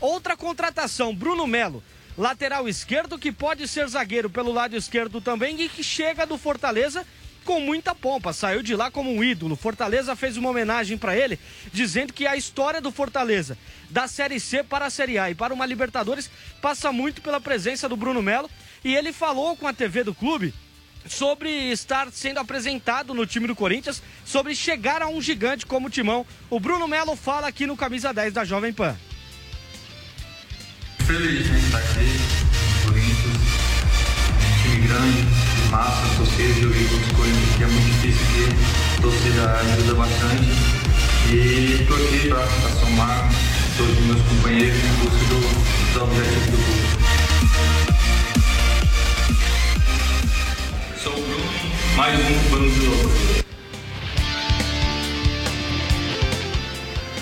Outra 0.00 0.36
contratação, 0.36 1.14
Bruno 1.14 1.46
Melo 1.46 1.82
lateral 2.16 2.68
esquerdo, 2.68 3.18
que 3.18 3.32
pode 3.32 3.66
ser 3.66 3.88
zagueiro 3.88 4.28
pelo 4.28 4.52
lado 4.52 4.76
esquerdo 4.76 5.20
também 5.20 5.60
e 5.60 5.68
que 5.68 5.82
chega 5.82 6.26
do 6.26 6.36
Fortaleza 6.36 7.06
com 7.44 7.60
muita 7.60 7.94
pompa, 7.94 8.32
saiu 8.32 8.62
de 8.62 8.74
lá 8.76 8.90
como 8.90 9.12
um 9.12 9.22
ídolo. 9.22 9.56
Fortaleza 9.56 10.14
fez 10.14 10.36
uma 10.36 10.50
homenagem 10.50 10.96
para 10.96 11.16
ele, 11.16 11.38
dizendo 11.72 12.12
que 12.12 12.26
a 12.26 12.36
história 12.36 12.80
do 12.80 12.92
Fortaleza, 12.92 13.58
da 13.90 14.06
Série 14.06 14.38
C 14.38 14.62
para 14.62 14.86
a 14.86 14.90
Série 14.90 15.18
A 15.18 15.30
e 15.30 15.34
para 15.34 15.52
uma 15.52 15.66
Libertadores, 15.66 16.30
passa 16.60 16.92
muito 16.92 17.20
pela 17.20 17.40
presença 17.40 17.88
do 17.88 17.96
Bruno 17.96 18.22
Melo. 18.22 18.50
E 18.84 18.94
ele 18.94 19.12
falou 19.12 19.56
com 19.56 19.66
a 19.66 19.72
TV 19.72 20.04
do 20.04 20.14
clube 20.14 20.54
sobre 21.06 21.50
estar 21.72 22.10
sendo 22.12 22.38
apresentado 22.38 23.12
no 23.12 23.26
time 23.26 23.46
do 23.46 23.56
Corinthians, 23.56 24.02
sobre 24.24 24.54
chegar 24.54 25.02
a 25.02 25.08
um 25.08 25.20
gigante 25.20 25.66
como 25.66 25.88
o 25.88 25.90
Timão. 25.90 26.24
O 26.48 26.60
Bruno 26.60 26.86
Melo 26.86 27.16
fala 27.16 27.48
aqui 27.48 27.66
no 27.66 27.76
Camisa 27.76 28.12
10 28.12 28.32
da 28.32 28.44
Jovem 28.44 28.72
Pan 28.72 28.96
feliz 31.06 31.48
né, 31.50 31.58
estar 31.58 31.78
aqui, 31.78 32.20
Corinthians, 32.84 33.36
um 34.38 34.62
time 34.62 34.86
grande, 34.86 35.26
massa, 35.70 36.06
torcida, 36.16 36.60
joguei 36.60 36.86
com 36.86 36.96
os 36.96 37.12
Corinthians 37.12 37.56
que 37.56 37.62
é 37.62 37.66
muito 37.66 37.86
difícil 37.86 38.22
aqui, 38.22 39.02
torcida 39.02 39.52
ajuda 39.52 39.94
bastante 39.94 40.50
e 41.30 41.80
estou 41.80 41.96
aqui 41.96 42.28
para 42.28 42.46
somar 42.80 43.28
todos 43.76 43.98
os 43.98 44.04
meus 44.04 44.22
companheiros 44.22 44.78
em 44.78 44.92
busca 45.02 45.24
do, 45.26 45.40
do 45.94 46.04
objetivo 46.04 46.50
do 46.50 46.56
clube. 46.56 46.82
Sou 51.02 51.12
o 51.12 51.16
Bruno, 51.16 51.50
mais 51.96 52.18
um 52.20 52.38
Vamos 52.50 52.74
de 52.74 52.80
Louco. 52.86 53.42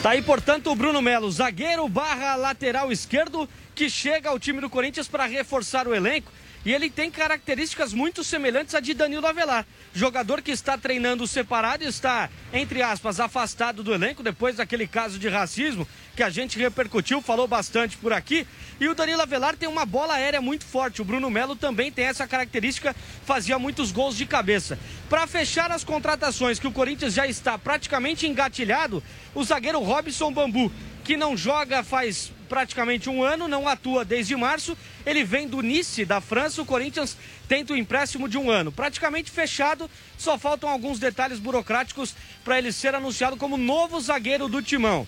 Tá 0.02 0.10
aí, 0.10 0.22
portanto, 0.22 0.70
o 0.72 0.74
Bruno 0.74 1.02
Melo, 1.02 1.30
zagueiro 1.30 1.86
barra 1.86 2.34
lateral 2.34 2.90
esquerdo, 2.90 3.46
que 3.80 3.88
chega 3.88 4.28
ao 4.28 4.38
time 4.38 4.60
do 4.60 4.68
Corinthians 4.68 5.08
para 5.08 5.24
reforçar 5.24 5.88
o 5.88 5.94
elenco. 5.94 6.30
E 6.66 6.70
ele 6.70 6.90
tem 6.90 7.10
características 7.10 7.94
muito 7.94 8.22
semelhantes 8.22 8.74
à 8.74 8.80
de 8.80 8.92
Danilo 8.92 9.26
Avelar. 9.26 9.64
Jogador 9.94 10.42
que 10.42 10.50
está 10.50 10.76
treinando 10.76 11.26
separado, 11.26 11.82
está, 11.82 12.28
entre 12.52 12.82
aspas, 12.82 13.18
afastado 13.18 13.82
do 13.82 13.94
elenco 13.94 14.22
depois 14.22 14.56
daquele 14.56 14.86
caso 14.86 15.18
de 15.18 15.30
racismo 15.30 15.88
que 16.14 16.22
a 16.22 16.28
gente 16.28 16.58
repercutiu, 16.58 17.22
falou 17.22 17.48
bastante 17.48 17.96
por 17.96 18.12
aqui. 18.12 18.46
E 18.78 18.86
o 18.86 18.94
Danilo 18.94 19.22
Avelar 19.22 19.56
tem 19.56 19.66
uma 19.66 19.86
bola 19.86 20.12
aérea 20.12 20.42
muito 20.42 20.66
forte. 20.66 21.00
O 21.00 21.04
Bruno 21.04 21.30
Melo 21.30 21.56
também 21.56 21.90
tem 21.90 22.04
essa 22.04 22.26
característica, 22.26 22.94
fazia 23.24 23.58
muitos 23.58 23.90
gols 23.90 24.14
de 24.14 24.26
cabeça. 24.26 24.78
Para 25.08 25.26
fechar 25.26 25.72
as 25.72 25.82
contratações 25.82 26.58
que 26.58 26.66
o 26.66 26.72
Corinthians 26.72 27.14
já 27.14 27.26
está 27.26 27.56
praticamente 27.56 28.26
engatilhado, 28.26 29.02
o 29.34 29.42
zagueiro 29.42 29.80
Robson 29.80 30.30
Bambu, 30.30 30.70
que 31.10 31.16
não 31.16 31.36
joga 31.36 31.82
faz 31.82 32.30
praticamente 32.48 33.10
um 33.10 33.20
ano, 33.20 33.48
não 33.48 33.66
atua 33.66 34.04
desde 34.04 34.36
março. 34.36 34.78
Ele 35.04 35.24
vem 35.24 35.48
do 35.48 35.60
Nice, 35.60 36.04
da 36.04 36.20
França. 36.20 36.62
O 36.62 36.64
Corinthians 36.64 37.16
tenta 37.48 37.72
o 37.72 37.74
um 37.74 37.78
empréstimo 37.80 38.28
de 38.28 38.38
um 38.38 38.48
ano. 38.48 38.70
Praticamente 38.70 39.28
fechado, 39.28 39.90
só 40.16 40.38
faltam 40.38 40.70
alguns 40.70 41.00
detalhes 41.00 41.40
burocráticos 41.40 42.14
para 42.44 42.58
ele 42.58 42.70
ser 42.70 42.94
anunciado 42.94 43.36
como 43.36 43.56
novo 43.56 44.00
zagueiro 44.00 44.48
do 44.48 44.62
Timão. 44.62 45.04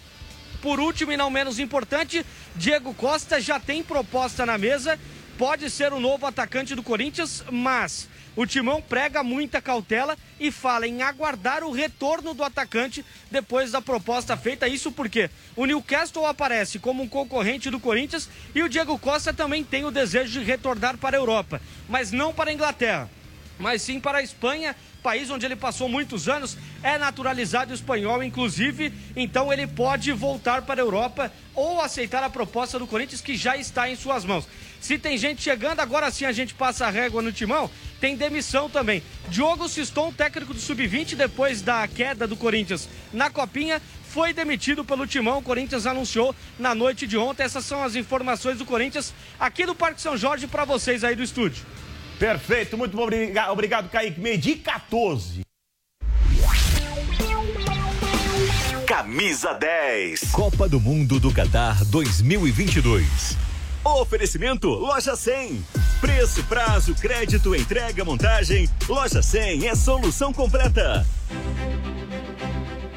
Por 0.60 0.80
último 0.80 1.12
e 1.12 1.16
não 1.16 1.30
menos 1.30 1.60
importante, 1.60 2.26
Diego 2.56 2.92
Costa 2.94 3.40
já 3.40 3.60
tem 3.60 3.80
proposta 3.80 4.44
na 4.44 4.58
mesa. 4.58 4.98
Pode 5.38 5.70
ser 5.70 5.92
o 5.92 6.00
novo 6.00 6.26
atacante 6.26 6.74
do 6.74 6.82
Corinthians, 6.82 7.44
mas 7.48 8.08
o 8.34 8.46
Timão 8.46 8.80
prega 8.80 9.22
muita 9.22 9.60
cautela 9.60 10.16
e 10.40 10.50
fala 10.50 10.86
em 10.86 11.02
aguardar 11.02 11.62
o 11.62 11.72
retorno 11.72 12.34
do 12.34 12.42
atacante 12.42 13.04
depois 13.30 13.70
da 13.70 13.80
proposta 13.80 14.36
feita. 14.36 14.68
Isso 14.68 14.90
porque 14.90 15.30
o 15.54 15.66
Newcastle 15.66 16.26
aparece 16.26 16.78
como 16.78 17.02
um 17.02 17.08
concorrente 17.08 17.70
do 17.70 17.80
Corinthians 17.80 18.28
e 18.54 18.62
o 18.62 18.68
Diego 18.68 18.98
Costa 18.98 19.32
também 19.32 19.62
tem 19.62 19.84
o 19.84 19.90
desejo 19.90 20.40
de 20.40 20.44
retornar 20.44 20.96
para 20.96 21.16
a 21.16 21.20
Europa, 21.20 21.60
mas 21.88 22.12
não 22.12 22.32
para 22.32 22.50
a 22.50 22.54
Inglaterra 22.54 23.10
mas 23.58 23.82
sim 23.82 24.00
para 24.00 24.18
a 24.18 24.22
Espanha, 24.22 24.74
país 25.02 25.30
onde 25.30 25.46
ele 25.46 25.56
passou 25.56 25.88
muitos 25.88 26.28
anos, 26.28 26.56
é 26.82 26.98
naturalizado 26.98 27.72
espanhol, 27.72 28.22
inclusive, 28.22 28.92
então 29.16 29.52
ele 29.52 29.66
pode 29.66 30.12
voltar 30.12 30.62
para 30.62 30.80
a 30.80 30.84
Europa 30.84 31.32
ou 31.54 31.80
aceitar 31.80 32.22
a 32.24 32.30
proposta 32.30 32.78
do 32.78 32.86
Corinthians 32.86 33.20
que 33.20 33.36
já 33.36 33.56
está 33.56 33.88
em 33.88 33.96
suas 33.96 34.24
mãos. 34.24 34.46
Se 34.82 34.98
tem 34.98 35.16
gente 35.16 35.40
chegando, 35.40 35.78
agora 35.78 36.10
sim 36.10 36.24
a 36.24 36.32
gente 36.32 36.54
passa 36.54 36.86
a 36.86 36.90
régua 36.90 37.22
no 37.22 37.32
timão, 37.32 37.70
tem 38.00 38.16
demissão 38.16 38.68
também. 38.68 39.00
Diogo 39.28 39.68
Siston, 39.68 40.12
técnico 40.12 40.52
do 40.52 40.58
Sub-20, 40.58 41.14
depois 41.14 41.62
da 41.62 41.86
queda 41.86 42.26
do 42.26 42.36
Corinthians 42.36 42.88
na 43.12 43.30
Copinha, 43.30 43.80
foi 44.08 44.32
demitido 44.32 44.84
pelo 44.84 45.06
Timão. 45.06 45.38
O 45.38 45.42
Corinthians 45.42 45.86
anunciou 45.86 46.34
na 46.58 46.74
noite 46.74 47.06
de 47.06 47.16
ontem. 47.16 47.44
Essas 47.44 47.64
são 47.64 47.82
as 47.82 47.94
informações 47.94 48.58
do 48.58 48.66
Corinthians 48.66 49.14
aqui 49.38 49.64
do 49.64 49.74
Parque 49.74 50.02
São 50.02 50.16
Jorge 50.16 50.48
para 50.48 50.64
vocês 50.64 51.04
aí 51.04 51.14
do 51.14 51.22
estúdio. 51.22 51.64
Perfeito, 52.18 52.76
muito 52.76 53.00
obrigado, 53.00 53.52
obrigado 53.52 53.88
Kaique. 53.88 54.20
Medi 54.20 54.56
14. 54.56 55.42
Camisa 58.84 59.54
10. 59.54 60.32
Copa 60.32 60.68
do 60.68 60.80
Mundo 60.80 61.20
do 61.20 61.32
Qatar 61.32 61.84
2022. 61.84 63.51
Oferecimento 63.84 64.68
Loja 64.68 65.16
100. 65.16 65.60
Preço, 66.00 66.44
prazo, 66.44 66.94
crédito, 66.94 67.52
entrega, 67.52 68.04
montagem. 68.04 68.68
Loja 68.88 69.20
100 69.20 69.66
é 69.66 69.74
solução 69.74 70.32
completa. 70.32 71.04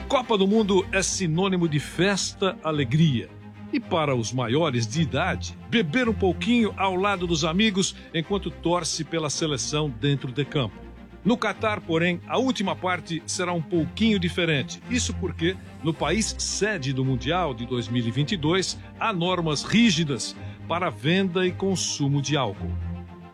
Copa 0.08 0.38
do 0.38 0.48
Mundo 0.48 0.86
é 0.92 1.02
sinônimo 1.02 1.68
de 1.68 1.80
festa, 1.80 2.56
alegria. 2.64 3.28
E 3.74 3.80
para 3.80 4.16
os 4.16 4.32
maiores 4.32 4.86
de 4.86 5.02
idade, 5.02 5.58
beber 5.70 6.08
um 6.08 6.14
pouquinho 6.14 6.72
ao 6.78 6.96
lado 6.96 7.26
dos 7.26 7.44
amigos 7.44 7.96
enquanto 8.14 8.52
torce 8.52 9.04
pela 9.04 9.30
seleção 9.30 9.90
dentro 9.90 10.32
de 10.32 10.46
campo. 10.46 10.86
No 11.26 11.36
Catar, 11.36 11.82
porém, 11.82 12.22
a 12.28 12.38
última 12.38 12.76
parte 12.76 13.24
será 13.26 13.52
um 13.52 13.62
pouquinho 13.62 14.20
diferente. 14.20 14.80
Isso 14.92 15.12
porque, 15.16 15.58
no 15.84 15.92
país 15.92 16.36
sede 16.38 16.94
do 16.94 17.04
Mundial 17.04 17.56
de 17.56 17.66
2022, 17.66 18.78
há 19.00 19.12
normas 19.12 19.64
rígidas 19.64 20.36
para 20.68 20.90
venda 20.90 21.46
e 21.46 21.52
consumo 21.52 22.22
de 22.22 22.36
álcool. 22.36 22.72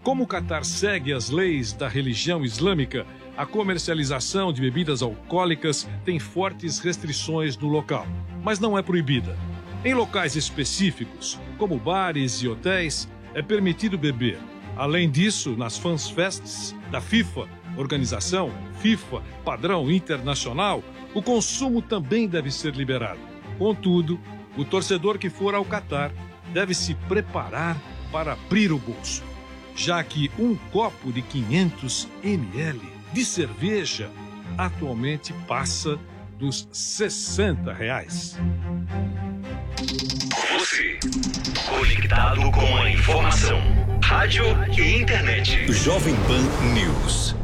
Como 0.03 0.23
o 0.23 0.27
Catar 0.27 0.65
segue 0.65 1.13
as 1.13 1.29
leis 1.29 1.73
da 1.73 1.87
religião 1.87 2.43
islâmica, 2.43 3.05
a 3.37 3.45
comercialização 3.45 4.51
de 4.51 4.61
bebidas 4.61 5.01
alcoólicas 5.01 5.87
tem 6.03 6.19
fortes 6.19 6.79
restrições 6.79 7.57
no 7.57 7.67
local, 7.67 8.05
mas 8.43 8.59
não 8.59 8.77
é 8.77 8.81
proibida. 8.81 9.37
Em 9.85 9.93
locais 9.93 10.35
específicos, 10.35 11.39
como 11.57 11.77
bares 11.77 12.41
e 12.41 12.47
hotéis, 12.47 13.07
é 13.33 13.41
permitido 13.41 13.97
beber. 13.97 14.37
Além 14.75 15.09
disso, 15.09 15.55
nas 15.55 15.77
fans 15.77 16.09
fests 16.09 16.75
da 16.91 16.99
FIFA, 16.99 17.47
organização 17.77 18.51
FIFA 18.79 19.21
padrão 19.45 19.89
internacional, 19.89 20.83
o 21.13 21.21
consumo 21.21 21.81
também 21.81 22.27
deve 22.27 22.51
ser 22.51 22.75
liberado. 22.75 23.19
Contudo, 23.57 24.19
o 24.57 24.65
torcedor 24.65 25.17
que 25.17 25.29
for 25.29 25.55
ao 25.55 25.63
Catar 25.63 26.11
deve 26.53 26.73
se 26.73 26.93
preparar 26.93 27.77
para 28.11 28.33
abrir 28.33 28.71
o 28.71 28.77
bolso, 28.77 29.23
já 29.75 30.03
que 30.03 30.29
um 30.37 30.55
copo 30.71 31.11
de 31.11 31.21
500 31.21 32.07
ml 32.23 32.81
de 33.13 33.25
cerveja 33.25 34.09
atualmente 34.57 35.33
passa 35.47 35.97
dos 36.37 36.67
60 36.71 37.71
reais. 37.73 38.37
Você, 40.57 40.99
conectado 41.67 42.51
com 42.51 42.77
a 42.77 42.89
informação, 42.89 43.59
rádio 44.03 44.45
e 44.77 45.01
internet. 45.01 45.71
Jovem 45.71 46.15
Pan 46.27 46.41
News. 46.73 47.40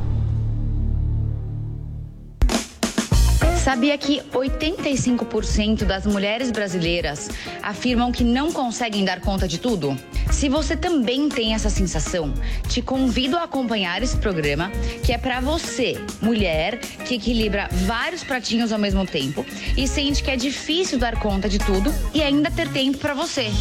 Sabia 3.67 3.97
que 3.97 4.21
85% 4.33 5.83
das 5.83 6.05
mulheres 6.05 6.51
brasileiras 6.51 7.29
afirmam 7.61 8.13
que 8.13 8.23
não 8.23 8.49
conseguem 8.49 9.03
dar 9.03 9.19
conta 9.19 9.45
de 9.45 9.57
tudo? 9.57 9.93
Se 10.31 10.47
você 10.47 10.77
também 10.77 11.27
tem 11.27 11.53
essa 11.53 11.69
sensação, 11.69 12.33
te 12.69 12.81
convido 12.81 13.35
a 13.35 13.43
acompanhar 13.43 14.01
esse 14.01 14.15
programa 14.15 14.71
que 15.03 15.11
é 15.11 15.17
para 15.17 15.41
você, 15.41 16.01
mulher 16.21 16.79
que 16.79 17.15
equilibra 17.15 17.67
vários 17.85 18.23
pratinhos 18.23 18.71
ao 18.71 18.79
mesmo 18.79 19.05
tempo 19.05 19.45
e 19.75 19.85
sente 19.85 20.23
que 20.23 20.31
é 20.31 20.37
difícil 20.37 20.97
dar 20.97 21.19
conta 21.19 21.49
de 21.49 21.59
tudo 21.59 21.93
e 22.13 22.23
ainda 22.23 22.49
ter 22.49 22.69
tempo 22.69 22.99
para 22.99 23.13
você. 23.13 23.51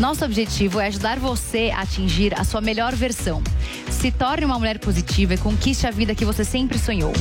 Nosso 0.00 0.24
objetivo 0.24 0.80
é 0.80 0.86
ajudar 0.86 1.18
você 1.18 1.70
a 1.76 1.82
atingir 1.82 2.32
a 2.34 2.44
sua 2.44 2.62
melhor 2.62 2.94
versão. 2.94 3.42
Se 3.90 4.10
torne 4.10 4.46
uma 4.46 4.58
mulher 4.58 4.78
positiva 4.78 5.34
e 5.34 5.38
conquiste 5.38 5.86
a 5.86 5.90
vida 5.90 6.14
que 6.14 6.24
você 6.24 6.46
sempre 6.46 6.78
sonhou. 6.78 7.12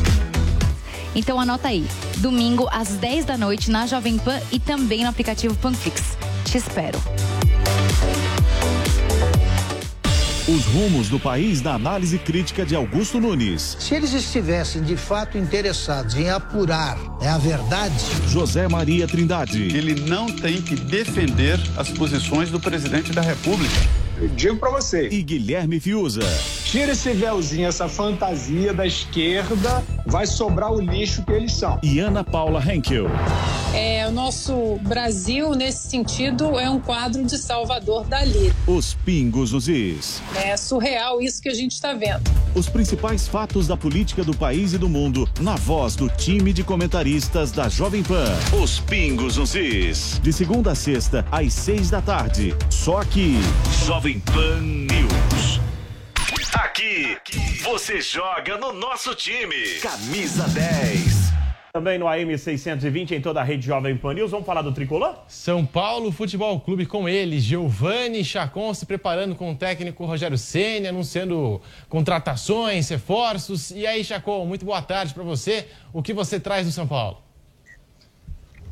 Então 1.17 1.39
anota 1.39 1.69
aí, 1.69 1.83
domingo 2.17 2.69
às 2.71 2.89
10 2.89 3.25
da 3.25 3.35
noite 3.35 3.71
na 3.71 3.87
Jovem 3.87 4.19
Pan 4.19 4.39
e 4.51 4.59
também 4.59 5.01
no 5.01 5.09
aplicativo 5.09 5.55
Panflix. 5.55 6.15
Te 6.45 6.59
espero. 6.59 7.01
Os 10.47 10.63
rumos 10.65 11.09
do 11.09 11.19
país 11.19 11.63
na 11.63 11.73
análise 11.73 12.19
crítica 12.19 12.63
de 12.63 12.75
Augusto 12.75 13.19
Nunes. 13.19 13.77
Se 13.79 13.95
eles 13.95 14.13
estivessem 14.13 14.83
de 14.83 14.95
fato 14.95 15.39
interessados 15.39 16.13
em 16.15 16.29
apurar 16.29 16.99
é 17.19 17.27
a 17.27 17.39
verdade. 17.39 17.95
José 18.27 18.67
Maria 18.67 19.07
Trindade. 19.07 19.75
Ele 19.75 19.99
não 20.07 20.27
tem 20.27 20.61
que 20.61 20.75
defender 20.75 21.59
as 21.75 21.89
posições 21.89 22.51
do 22.51 22.59
presidente 22.59 23.11
da 23.11 23.23
República. 23.23 23.75
Eu 24.19 24.27
digo 24.29 24.57
para 24.57 24.69
você. 24.69 25.09
E 25.09 25.23
Guilherme 25.23 25.79
Fiuza. 25.79 26.21
Tira 26.63 26.91
esse 26.91 27.11
véuzinho, 27.11 27.67
essa 27.67 27.89
fantasia 27.89 28.73
da 28.73 28.85
esquerda, 28.85 29.83
vai 30.07 30.25
sobrar 30.25 30.71
o 30.71 30.79
lixo 30.79 31.23
que 31.23 31.31
eles 31.31 31.53
são. 31.53 31.79
E 31.83 31.99
Ana 31.99 32.23
Paula 32.23 32.63
Henkel. 32.63 33.07
É, 33.73 34.07
o 34.07 34.11
nosso 34.11 34.79
Brasil, 34.81 35.53
nesse 35.53 35.89
sentido, 35.89 36.57
é 36.57 36.69
um 36.69 36.79
quadro 36.79 37.23
de 37.25 37.37
Salvador 37.37 38.05
Dali. 38.05 38.51
Os 38.65 38.93
pingos 38.93 39.51
nos 39.51 39.67
is. 39.67 40.21
É 40.35 40.55
surreal 40.55 41.21
isso 41.21 41.41
que 41.41 41.49
a 41.49 41.53
gente 41.53 41.73
está 41.73 41.93
vendo. 41.93 42.23
Os 42.55 42.67
principais 42.69 43.27
fatos 43.27 43.67
da 43.67 43.77
política 43.77 44.23
do 44.23 44.35
país 44.35 44.73
e 44.73 44.77
do 44.77 44.89
mundo, 44.89 45.29
na 45.39 45.55
voz 45.55 45.95
do 45.95 46.09
time 46.09 46.53
de 46.53 46.63
comentaristas 46.63 47.51
da 47.51 47.69
Jovem 47.69 48.01
Pan. 48.01 48.33
Os 48.61 48.79
pingos 48.79 49.37
nos 49.37 49.53
is. 49.53 50.19
De 50.23 50.31
segunda 50.31 50.71
a 50.71 50.75
sexta, 50.75 51.25
às 51.31 51.53
seis 51.53 51.89
da 51.89 52.01
tarde. 52.01 52.55
Só 52.69 53.01
aqui. 53.01 53.35
Jovem 53.85 54.19
Pan 54.21 54.61
News. 54.61 54.96
Aqui, 56.77 57.17
você 57.63 57.99
joga 57.99 58.55
no 58.55 58.71
nosso 58.71 59.15
time. 59.15 59.79
Camisa 59.81 60.47
10. 60.49 61.33
Também 61.73 61.97
no 61.97 62.07
AM 62.07 62.37
620 62.37 63.15
em 63.15 63.19
toda 63.19 63.41
a 63.41 63.43
rede 63.43 63.65
Jovem 63.65 63.97
Pan 63.97 64.13
News. 64.13 64.29
Vamos 64.29 64.45
falar 64.45 64.61
do 64.61 64.71
tricolor? 64.71 65.15
São 65.27 65.65
Paulo 65.65 66.11
Futebol 66.11 66.59
Clube 66.59 66.85
com 66.85 67.09
ele, 67.09 67.39
Giovanni 67.39 68.23
Chacon 68.23 68.75
se 68.75 68.85
preparando 68.85 69.33
com 69.33 69.51
o 69.51 69.55
técnico 69.55 70.05
Rogério 70.05 70.37
Ceni, 70.37 70.85
anunciando 70.85 71.59
contratações, 71.89 72.87
reforços. 72.89 73.71
E 73.71 73.87
aí, 73.87 74.03
Chacon, 74.03 74.45
muito 74.45 74.63
boa 74.63 74.83
tarde 74.83 75.15
para 75.15 75.23
você. 75.23 75.67
O 75.91 76.03
que 76.03 76.13
você 76.13 76.39
traz 76.39 76.67
do 76.67 76.71
São 76.71 76.87
Paulo? 76.87 77.26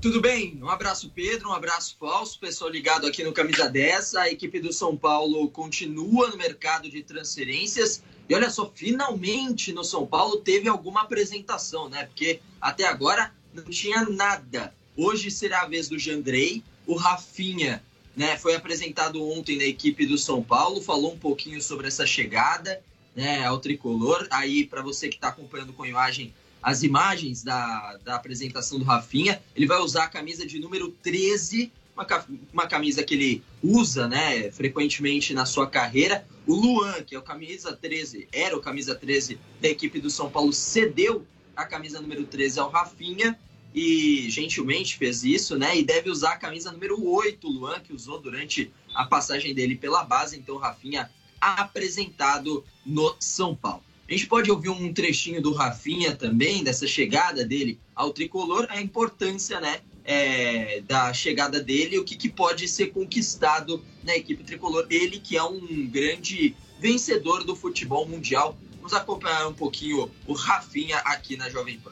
Tudo 0.06 0.22
bem? 0.22 0.60
Um 0.62 0.70
abraço, 0.70 1.10
Pedro, 1.10 1.50
um 1.50 1.52
abraço 1.52 1.98
falso, 2.00 2.40
pessoal 2.40 2.70
ligado 2.70 3.08
aqui 3.08 3.24
no 3.24 3.34
Camisa 3.34 3.68
10. 3.68 4.14
A 4.14 4.30
equipe 4.30 4.60
do 4.60 4.72
São 4.72 4.96
Paulo 4.96 5.50
continua 5.50 6.30
no 6.30 6.38
mercado 6.38 6.88
de 6.92 7.02
transferências. 7.02 8.04
E 8.30 8.36
olha 8.36 8.52
só, 8.52 8.72
finalmente 8.72 9.74
no 9.74 9.84
São 9.84 10.06
Paulo 10.06 10.38
teve 10.38 10.70
alguma 10.70 11.02
apresentação, 11.02 11.90
né? 11.90 12.06
Porque 12.06 12.40
até 12.62 12.86
agora 12.86 13.34
não 13.52 13.64
tinha 13.64 14.08
nada. 14.08 14.76
Hoje 14.96 15.32
será 15.32 15.62
a 15.62 15.68
vez 15.68 15.90
do 15.90 15.98
Jandrei, 15.98 16.64
o 16.86 16.94
Rafinha, 16.94 17.84
né? 18.16 18.38
Foi 18.38 18.54
apresentado 18.54 19.28
ontem 19.28 19.58
na 19.58 19.64
equipe 19.64 20.06
do 20.06 20.20
São 20.20 20.40
Paulo, 20.44 20.84
falou 20.84 21.14
um 21.14 21.18
pouquinho 21.18 21.60
sobre 21.60 21.88
essa 21.88 22.06
chegada, 22.06 22.80
né? 23.16 23.44
Ao 23.44 23.58
tricolor. 23.58 24.28
Aí, 24.30 24.68
para 24.68 24.84
você 24.84 25.10
que 25.10 25.16
está 25.16 25.30
acompanhando 25.30 25.74
com 25.74 25.84
imagem 25.84 26.32
as 26.66 26.82
imagens 26.82 27.44
da, 27.44 27.96
da 28.04 28.16
apresentação 28.16 28.80
do 28.80 28.84
Rafinha. 28.84 29.40
Ele 29.56 29.68
vai 29.68 29.78
usar 29.78 30.06
a 30.06 30.08
camisa 30.08 30.48
de 30.48 30.58
número 30.58 30.90
13, 31.04 31.72
uma, 31.96 32.26
uma 32.52 32.66
camisa 32.66 33.04
que 33.04 33.14
ele 33.14 33.44
usa 33.62 34.08
né, 34.08 34.50
frequentemente 34.50 35.32
na 35.32 35.46
sua 35.46 35.68
carreira. 35.68 36.28
O 36.48 36.56
Luan, 36.56 37.04
que 37.04 37.14
é 37.14 37.20
o 37.20 37.22
camisa 37.22 37.72
13, 37.72 38.28
era 38.34 38.58
o 38.58 38.60
camisa 38.60 38.96
13 38.96 39.38
da 39.62 39.68
equipe 39.68 40.00
do 40.00 40.10
São 40.10 40.28
Paulo, 40.28 40.52
cedeu 40.52 41.24
a 41.56 41.66
camisa 41.66 42.02
número 42.02 42.26
13 42.26 42.60
ao 42.60 42.72
Rafinha 42.72 43.38
e 43.72 44.28
gentilmente 44.32 44.98
fez 44.98 45.24
isso, 45.24 45.60
né? 45.60 45.78
E 45.78 45.84
deve 45.84 46.10
usar 46.10 46.32
a 46.32 46.38
camisa 46.38 46.72
número 46.72 47.00
8, 47.08 47.48
o 47.48 47.52
Luan, 47.52 47.80
que 47.80 47.94
usou 47.94 48.20
durante 48.20 48.74
a 48.96 49.06
passagem 49.06 49.54
dele 49.54 49.76
pela 49.76 50.04
base. 50.04 50.36
Então, 50.36 50.58
Rafinha 50.58 51.12
apresentado 51.40 52.66
no 52.84 53.16
São 53.20 53.54
Paulo. 53.54 53.85
A 54.08 54.12
gente 54.14 54.28
pode 54.28 54.52
ouvir 54.52 54.70
um 54.70 54.94
trechinho 54.94 55.42
do 55.42 55.52
Rafinha 55.52 56.16
também, 56.16 56.64
dessa 56.64 56.86
chegada 56.86 57.44
dele 57.44 57.80
ao 57.96 58.12
tricolor, 58.12 58.68
a 58.70 58.80
importância 58.80 59.60
né, 59.60 59.80
é, 60.04 60.82
da 60.88 61.12
chegada 61.12 61.60
dele, 61.60 61.98
o 61.98 62.04
que, 62.04 62.16
que, 62.16 62.30
pode 62.30 62.68
ser 62.68 62.88
conquistado 62.88 63.84
na 64.04 64.16
equipe 64.16 64.44
tricolor. 64.44 64.86
Ele 64.92 65.20
que 65.20 65.36
é 65.36 65.44
um 65.44 65.88
grande 65.88 66.56
vencedor 66.80 67.44
do 67.44 67.56
futebol 67.56 68.08
mundial. 68.08 68.56
Vamos 68.78 68.94
acompanhar 68.94 69.48
um 69.48 69.54
pouquinho 69.54 70.12
o 70.28 70.34
Rafinha 70.34 70.98
aqui 70.98 71.36
na 71.36 71.50
Jovem 71.50 71.80
Pan. 71.80 71.92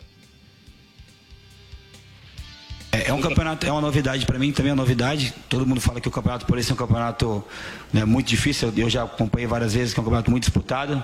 É, 2.92 3.10
é 3.10 3.14
um 3.14 3.22
campeonato, 3.22 3.66
é 3.66 3.72
uma 3.72 3.82
novidade 3.82 4.24
para 4.28 4.38
mim, 4.38 4.52
também 4.52 4.70
é 4.70 4.74
uma 4.74 4.84
novidade. 4.84 5.34
Todo 5.50 5.66
mundo 5.66 5.82
fala 5.82 6.00
que 6.00 6.08
o 6.08 6.12
Campeonato 6.12 6.46
Paulista 6.46 6.74
é 6.74 6.76
um 6.76 6.78
campeonato 6.78 7.44
né, 7.92 8.06
muito 8.06 8.28
difícil. 8.28 8.72
Eu 8.78 8.88
já 8.88 9.02
acompanhei 9.02 9.48
várias 9.48 9.74
vezes 9.74 9.96
que 9.96 10.00
é 10.00 10.02
um 10.02 10.04
campeonato 10.04 10.30
muito 10.30 10.44
disputado. 10.44 11.04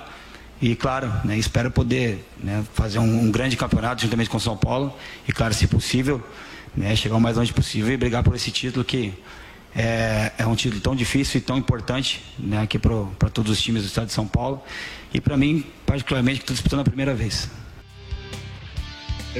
E 0.61 0.75
claro, 0.75 1.11
né, 1.23 1.37
espero 1.37 1.71
poder 1.71 2.25
né, 2.37 2.65
fazer 2.73 2.99
um, 2.99 3.23
um, 3.23 3.31
grande 3.31 3.55
campeonato 3.55 4.01
juntamente 4.01 4.29
com 4.29 4.39
São 4.39 4.57
Paulo. 4.57 4.93
E 5.27 5.31
claro, 5.31 5.53
se 5.53 5.67
possível, 5.67 6.21
né, 6.75 6.95
chegar 6.95 7.15
o 7.15 7.21
mais 7.21 7.37
longe 7.37 7.53
possível 7.53 7.93
e 7.93 7.97
brigar 7.97 8.23
por 8.23 8.35
esse 8.35 8.51
título 8.51 8.83
que 8.83 9.13
é, 9.73 10.33
é 10.37 10.45
um 10.45 10.55
título 10.55 10.81
tão 10.81 10.95
difícil 10.95 11.39
e 11.39 11.41
tão 11.41 11.57
importante 11.57 12.21
né, 12.37 12.61
aqui 12.61 12.77
para 12.77 13.29
todos 13.29 13.51
os 13.51 13.61
times 13.61 13.83
do 13.83 13.87
estado 13.87 14.07
de 14.07 14.13
São 14.13 14.27
Paulo. 14.27 14.61
E 15.13 15.21
para 15.21 15.37
mim, 15.37 15.65
particularmente, 15.85 16.39
que 16.39 16.43
estou 16.43 16.53
disputando 16.53 16.81
a 16.81 16.83
primeira 16.83 17.13
vez. 17.13 17.49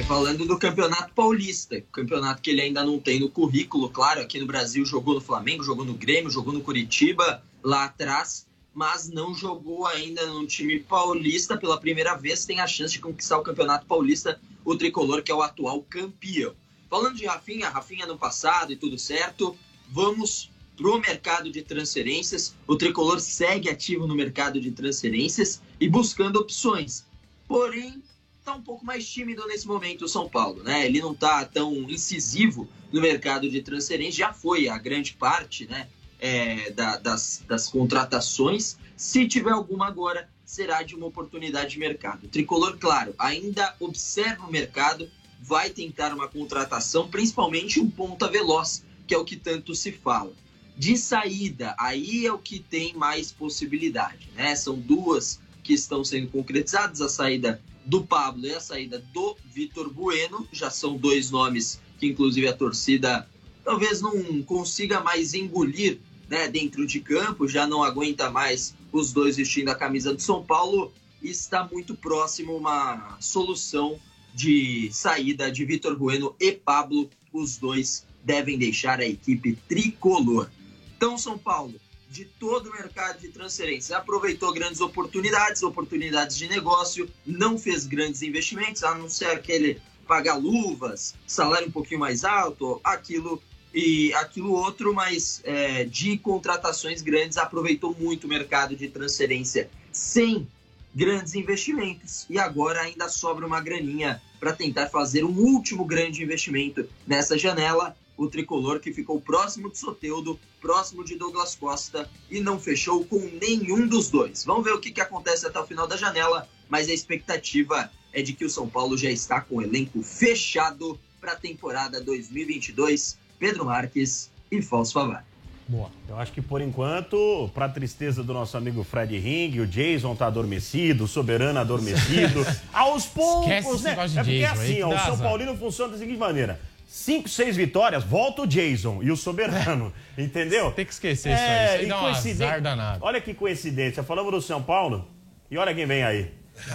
Falando 0.06 0.46
do 0.46 0.56
Campeonato 0.58 1.12
Paulista, 1.12 1.82
campeonato 1.92 2.40
que 2.40 2.50
ele 2.50 2.62
ainda 2.62 2.82
não 2.84 2.98
tem 2.98 3.20
no 3.20 3.28
currículo, 3.28 3.90
claro, 3.90 4.20
aqui 4.20 4.38
no 4.38 4.46
Brasil 4.46 4.84
jogou 4.86 5.14
no 5.14 5.20
Flamengo, 5.20 5.64
jogou 5.64 5.84
no 5.84 5.94
Grêmio, 5.94 6.30
jogou 6.30 6.54
no 6.54 6.60
Curitiba 6.60 7.42
lá 7.62 7.84
atrás, 7.84 8.46
mas 8.74 9.08
não 9.08 9.34
jogou 9.34 9.86
ainda 9.86 10.26
no 10.26 10.46
time 10.46 10.78
paulista 10.80 11.56
pela 11.56 11.80
primeira 11.80 12.14
vez, 12.14 12.44
tem 12.44 12.60
a 12.60 12.66
chance 12.66 12.94
de 12.94 13.00
conquistar 13.00 13.38
o 13.38 13.42
Campeonato 13.42 13.86
Paulista, 13.86 14.40
o 14.64 14.76
tricolor 14.76 15.22
que 15.22 15.32
é 15.32 15.34
o 15.34 15.42
atual 15.42 15.82
campeão. 15.82 16.54
Falando 16.88 17.16
de 17.16 17.26
Rafinha, 17.26 17.68
Rafinha 17.68 18.06
no 18.06 18.18
passado 18.18 18.72
e 18.72 18.76
tudo 18.76 18.98
certo, 18.98 19.56
vamos 19.88 20.50
pro 20.76 20.98
mercado 20.98 21.50
de 21.50 21.62
transferências. 21.62 22.54
O 22.66 22.74
tricolor 22.74 23.20
segue 23.20 23.68
ativo 23.68 24.06
no 24.06 24.14
mercado 24.14 24.60
de 24.60 24.70
transferências 24.70 25.60
e 25.78 25.88
buscando 25.88 26.36
opções. 26.36 27.04
Porém, 27.46 28.02
está 28.38 28.54
um 28.54 28.62
pouco 28.62 28.84
mais 28.84 29.08
tímido 29.08 29.46
nesse 29.46 29.66
momento 29.66 30.06
o 30.06 30.08
São 30.08 30.28
Paulo, 30.28 30.62
né? 30.62 30.86
Ele 30.86 31.00
não 31.00 31.12
está 31.12 31.44
tão 31.44 31.72
incisivo 31.90 32.68
no 32.90 33.00
mercado 33.00 33.48
de 33.48 33.62
transferência, 33.62 34.26
já 34.26 34.32
foi 34.32 34.68
a 34.68 34.78
grande 34.78 35.12
parte, 35.12 35.66
né? 35.66 35.88
É, 36.22 36.70
da, 36.72 36.98
das, 36.98 37.42
das 37.48 37.66
contratações. 37.66 38.76
Se 38.94 39.26
tiver 39.26 39.52
alguma 39.52 39.86
agora, 39.86 40.28
será 40.44 40.82
de 40.82 40.94
uma 40.94 41.06
oportunidade 41.06 41.70
de 41.70 41.78
mercado. 41.78 42.24
O 42.24 42.28
Tricolor, 42.28 42.76
claro, 42.76 43.14
ainda 43.18 43.74
observa 43.80 44.44
o 44.44 44.52
mercado, 44.52 45.10
vai 45.40 45.70
tentar 45.70 46.12
uma 46.12 46.28
contratação, 46.28 47.08
principalmente 47.08 47.80
um 47.80 47.90
ponta 47.90 48.28
veloz, 48.28 48.84
que 49.06 49.14
é 49.14 49.18
o 49.18 49.24
que 49.24 49.36
tanto 49.36 49.74
se 49.74 49.92
fala. 49.92 50.32
De 50.76 50.96
saída, 50.96 51.74
aí 51.78 52.26
é 52.26 52.32
o 52.32 52.38
que 52.38 52.58
tem 52.58 52.94
mais 52.94 53.32
possibilidade, 53.32 54.28
né? 54.34 54.54
São 54.54 54.78
duas 54.78 55.40
que 55.62 55.72
estão 55.72 56.04
sendo 56.04 56.28
concretizadas, 56.28 57.00
a 57.00 57.08
saída 57.08 57.62
do 57.86 58.04
Pablo 58.04 58.46
e 58.46 58.54
a 58.54 58.60
saída 58.60 58.98
do 59.12 59.36
Vitor 59.44 59.90
Bueno. 59.90 60.46
Já 60.52 60.70
são 60.70 60.96
dois 60.96 61.30
nomes 61.30 61.80
que, 61.98 62.06
inclusive, 62.06 62.48
a 62.48 62.52
torcida 62.52 63.28
talvez 63.64 64.00
não 64.00 64.42
consiga 64.42 65.00
mais 65.00 65.32
engolir 65.34 66.00
né, 66.30 66.46
dentro 66.46 66.86
de 66.86 67.00
campo, 67.00 67.48
já 67.48 67.66
não 67.66 67.82
aguenta 67.82 68.30
mais 68.30 68.72
os 68.92 69.12
dois 69.12 69.36
vestindo 69.36 69.68
a 69.68 69.74
camisa 69.74 70.14
do 70.14 70.22
São 70.22 70.44
Paulo 70.44 70.92
está 71.20 71.68
muito 71.70 71.94
próximo 71.94 72.56
uma 72.56 73.16
solução 73.20 74.00
de 74.32 74.88
saída 74.92 75.50
de 75.50 75.64
Vitor 75.64 75.96
Bueno 75.96 76.34
e 76.40 76.52
Pablo. 76.52 77.10
Os 77.32 77.58
dois 77.58 78.06
devem 78.24 78.56
deixar 78.56 79.00
a 79.00 79.06
equipe 79.06 79.58
tricolor. 79.68 80.48
Então, 80.96 81.18
São 81.18 81.36
Paulo 81.36 81.74
de 82.08 82.24
todo 82.24 82.70
o 82.70 82.72
mercado 82.72 83.20
de 83.20 83.28
transferência. 83.28 83.96
Aproveitou 83.96 84.52
grandes 84.52 84.80
oportunidades, 84.80 85.62
oportunidades 85.62 86.36
de 86.36 86.48
negócio, 86.48 87.08
não 87.24 87.58
fez 87.58 87.86
grandes 87.86 88.22
investimentos, 88.22 88.82
a 88.82 88.94
não 88.94 89.08
ser 89.08 89.26
aquele 89.26 89.80
pagar 90.08 90.36
luvas, 90.36 91.14
salário 91.24 91.68
um 91.68 91.70
pouquinho 91.70 92.00
mais 92.00 92.24
alto, 92.24 92.80
aquilo 92.82 93.40
e 93.74 94.12
aquilo 94.14 94.52
outro, 94.52 94.94
mas 94.94 95.40
é, 95.44 95.84
de 95.84 96.18
contratações 96.18 97.02
grandes 97.02 97.38
aproveitou 97.38 97.96
muito 97.98 98.24
o 98.24 98.28
mercado 98.28 98.74
de 98.74 98.88
transferência 98.88 99.70
sem 99.92 100.46
grandes 100.94 101.34
investimentos 101.34 102.26
e 102.28 102.38
agora 102.38 102.80
ainda 102.80 103.08
sobra 103.08 103.46
uma 103.46 103.60
graninha 103.60 104.20
para 104.40 104.52
tentar 104.52 104.88
fazer 104.88 105.24
um 105.24 105.38
último 105.38 105.84
grande 105.84 106.22
investimento 106.22 106.88
nessa 107.06 107.38
janela 107.38 107.96
o 108.16 108.28
tricolor 108.28 108.80
que 108.80 108.92
ficou 108.92 109.18
próximo 109.18 109.70
de 109.70 109.78
Soteudo, 109.78 110.38
próximo 110.60 111.02
de 111.02 111.16
Douglas 111.16 111.54
Costa 111.54 112.10
e 112.30 112.38
não 112.38 112.60
fechou 112.60 113.02
com 113.06 113.18
nenhum 113.40 113.86
dos 113.86 114.10
dois. 114.10 114.44
Vamos 114.44 114.62
ver 114.62 114.74
o 114.74 114.78
que, 114.78 114.90
que 114.90 115.00
acontece 115.00 115.46
até 115.46 115.58
o 115.58 115.66
final 115.66 115.86
da 115.86 115.96
janela, 115.96 116.46
mas 116.68 116.86
a 116.88 116.92
expectativa 116.92 117.90
é 118.12 118.20
de 118.20 118.34
que 118.34 118.44
o 118.44 118.50
São 118.50 118.68
Paulo 118.68 118.98
já 118.98 119.10
está 119.10 119.40
com 119.40 119.56
o 119.56 119.62
elenco 119.62 120.02
fechado 120.02 121.00
para 121.18 121.32
a 121.32 121.36
temporada 121.36 121.98
2022. 121.98 123.16
Pedro 123.40 123.64
Marques 123.64 124.30
e 124.52 124.62
Falso 124.62 124.92
Favar. 124.92 125.24
Boa. 125.66 125.88
Eu 126.08 126.18
acho 126.18 126.32
que 126.32 126.42
por 126.42 126.60
enquanto, 126.60 127.48
para 127.54 127.68
tristeza 127.68 128.22
do 128.24 128.34
nosso 128.34 128.56
amigo 128.56 128.82
Fred 128.84 129.16
Ring, 129.18 129.58
o 129.60 129.66
Jason 129.66 130.14
tá 130.16 130.26
adormecido, 130.26 131.04
o 131.04 131.08
Soberano 131.08 131.58
adormecido. 131.60 132.44
Aos 132.72 133.06
poucos, 133.06 133.46
Esquece 133.50 133.68
né? 133.68 133.74
esse 133.74 133.84
negócio 133.84 134.10
de 134.10 134.18
é 134.18 134.22
porque 134.22 134.38
Jason, 134.40 134.60
assim, 134.62 134.82
ó, 134.82 134.88
o 134.88 135.16
São. 135.16 135.18
Paulino 135.18 135.56
funciona 135.56 135.92
da 135.92 135.98
seguinte 135.98 136.18
maneira: 136.18 136.60
cinco, 136.88 137.28
seis 137.28 137.54
vitórias, 137.56 138.02
volta 138.04 138.42
o 138.42 138.46
Jason 138.46 139.00
e 139.02 139.10
o 139.12 139.16
Soberano, 139.16 139.92
entendeu? 140.18 140.72
Tem 140.72 140.84
que 140.84 140.92
esquecer 140.92 141.32
isso 141.32 141.42
aí, 141.42 141.64
isso 141.66 141.74
aí 141.76 141.84
e 141.84 141.88
dá 141.88 141.98
um 141.98 142.00
coincidência- 142.02 142.46
azar 142.46 142.60
danado. 142.60 143.04
Olha 143.04 143.20
que 143.20 143.32
coincidência, 143.32 144.02
falamos 144.02 144.32
do 144.32 144.42
São 144.42 144.60
Paulo 144.60 145.06
e 145.48 145.56
olha 145.56 145.72
quem 145.72 145.86
vem 145.86 146.02
aí. 146.02 146.32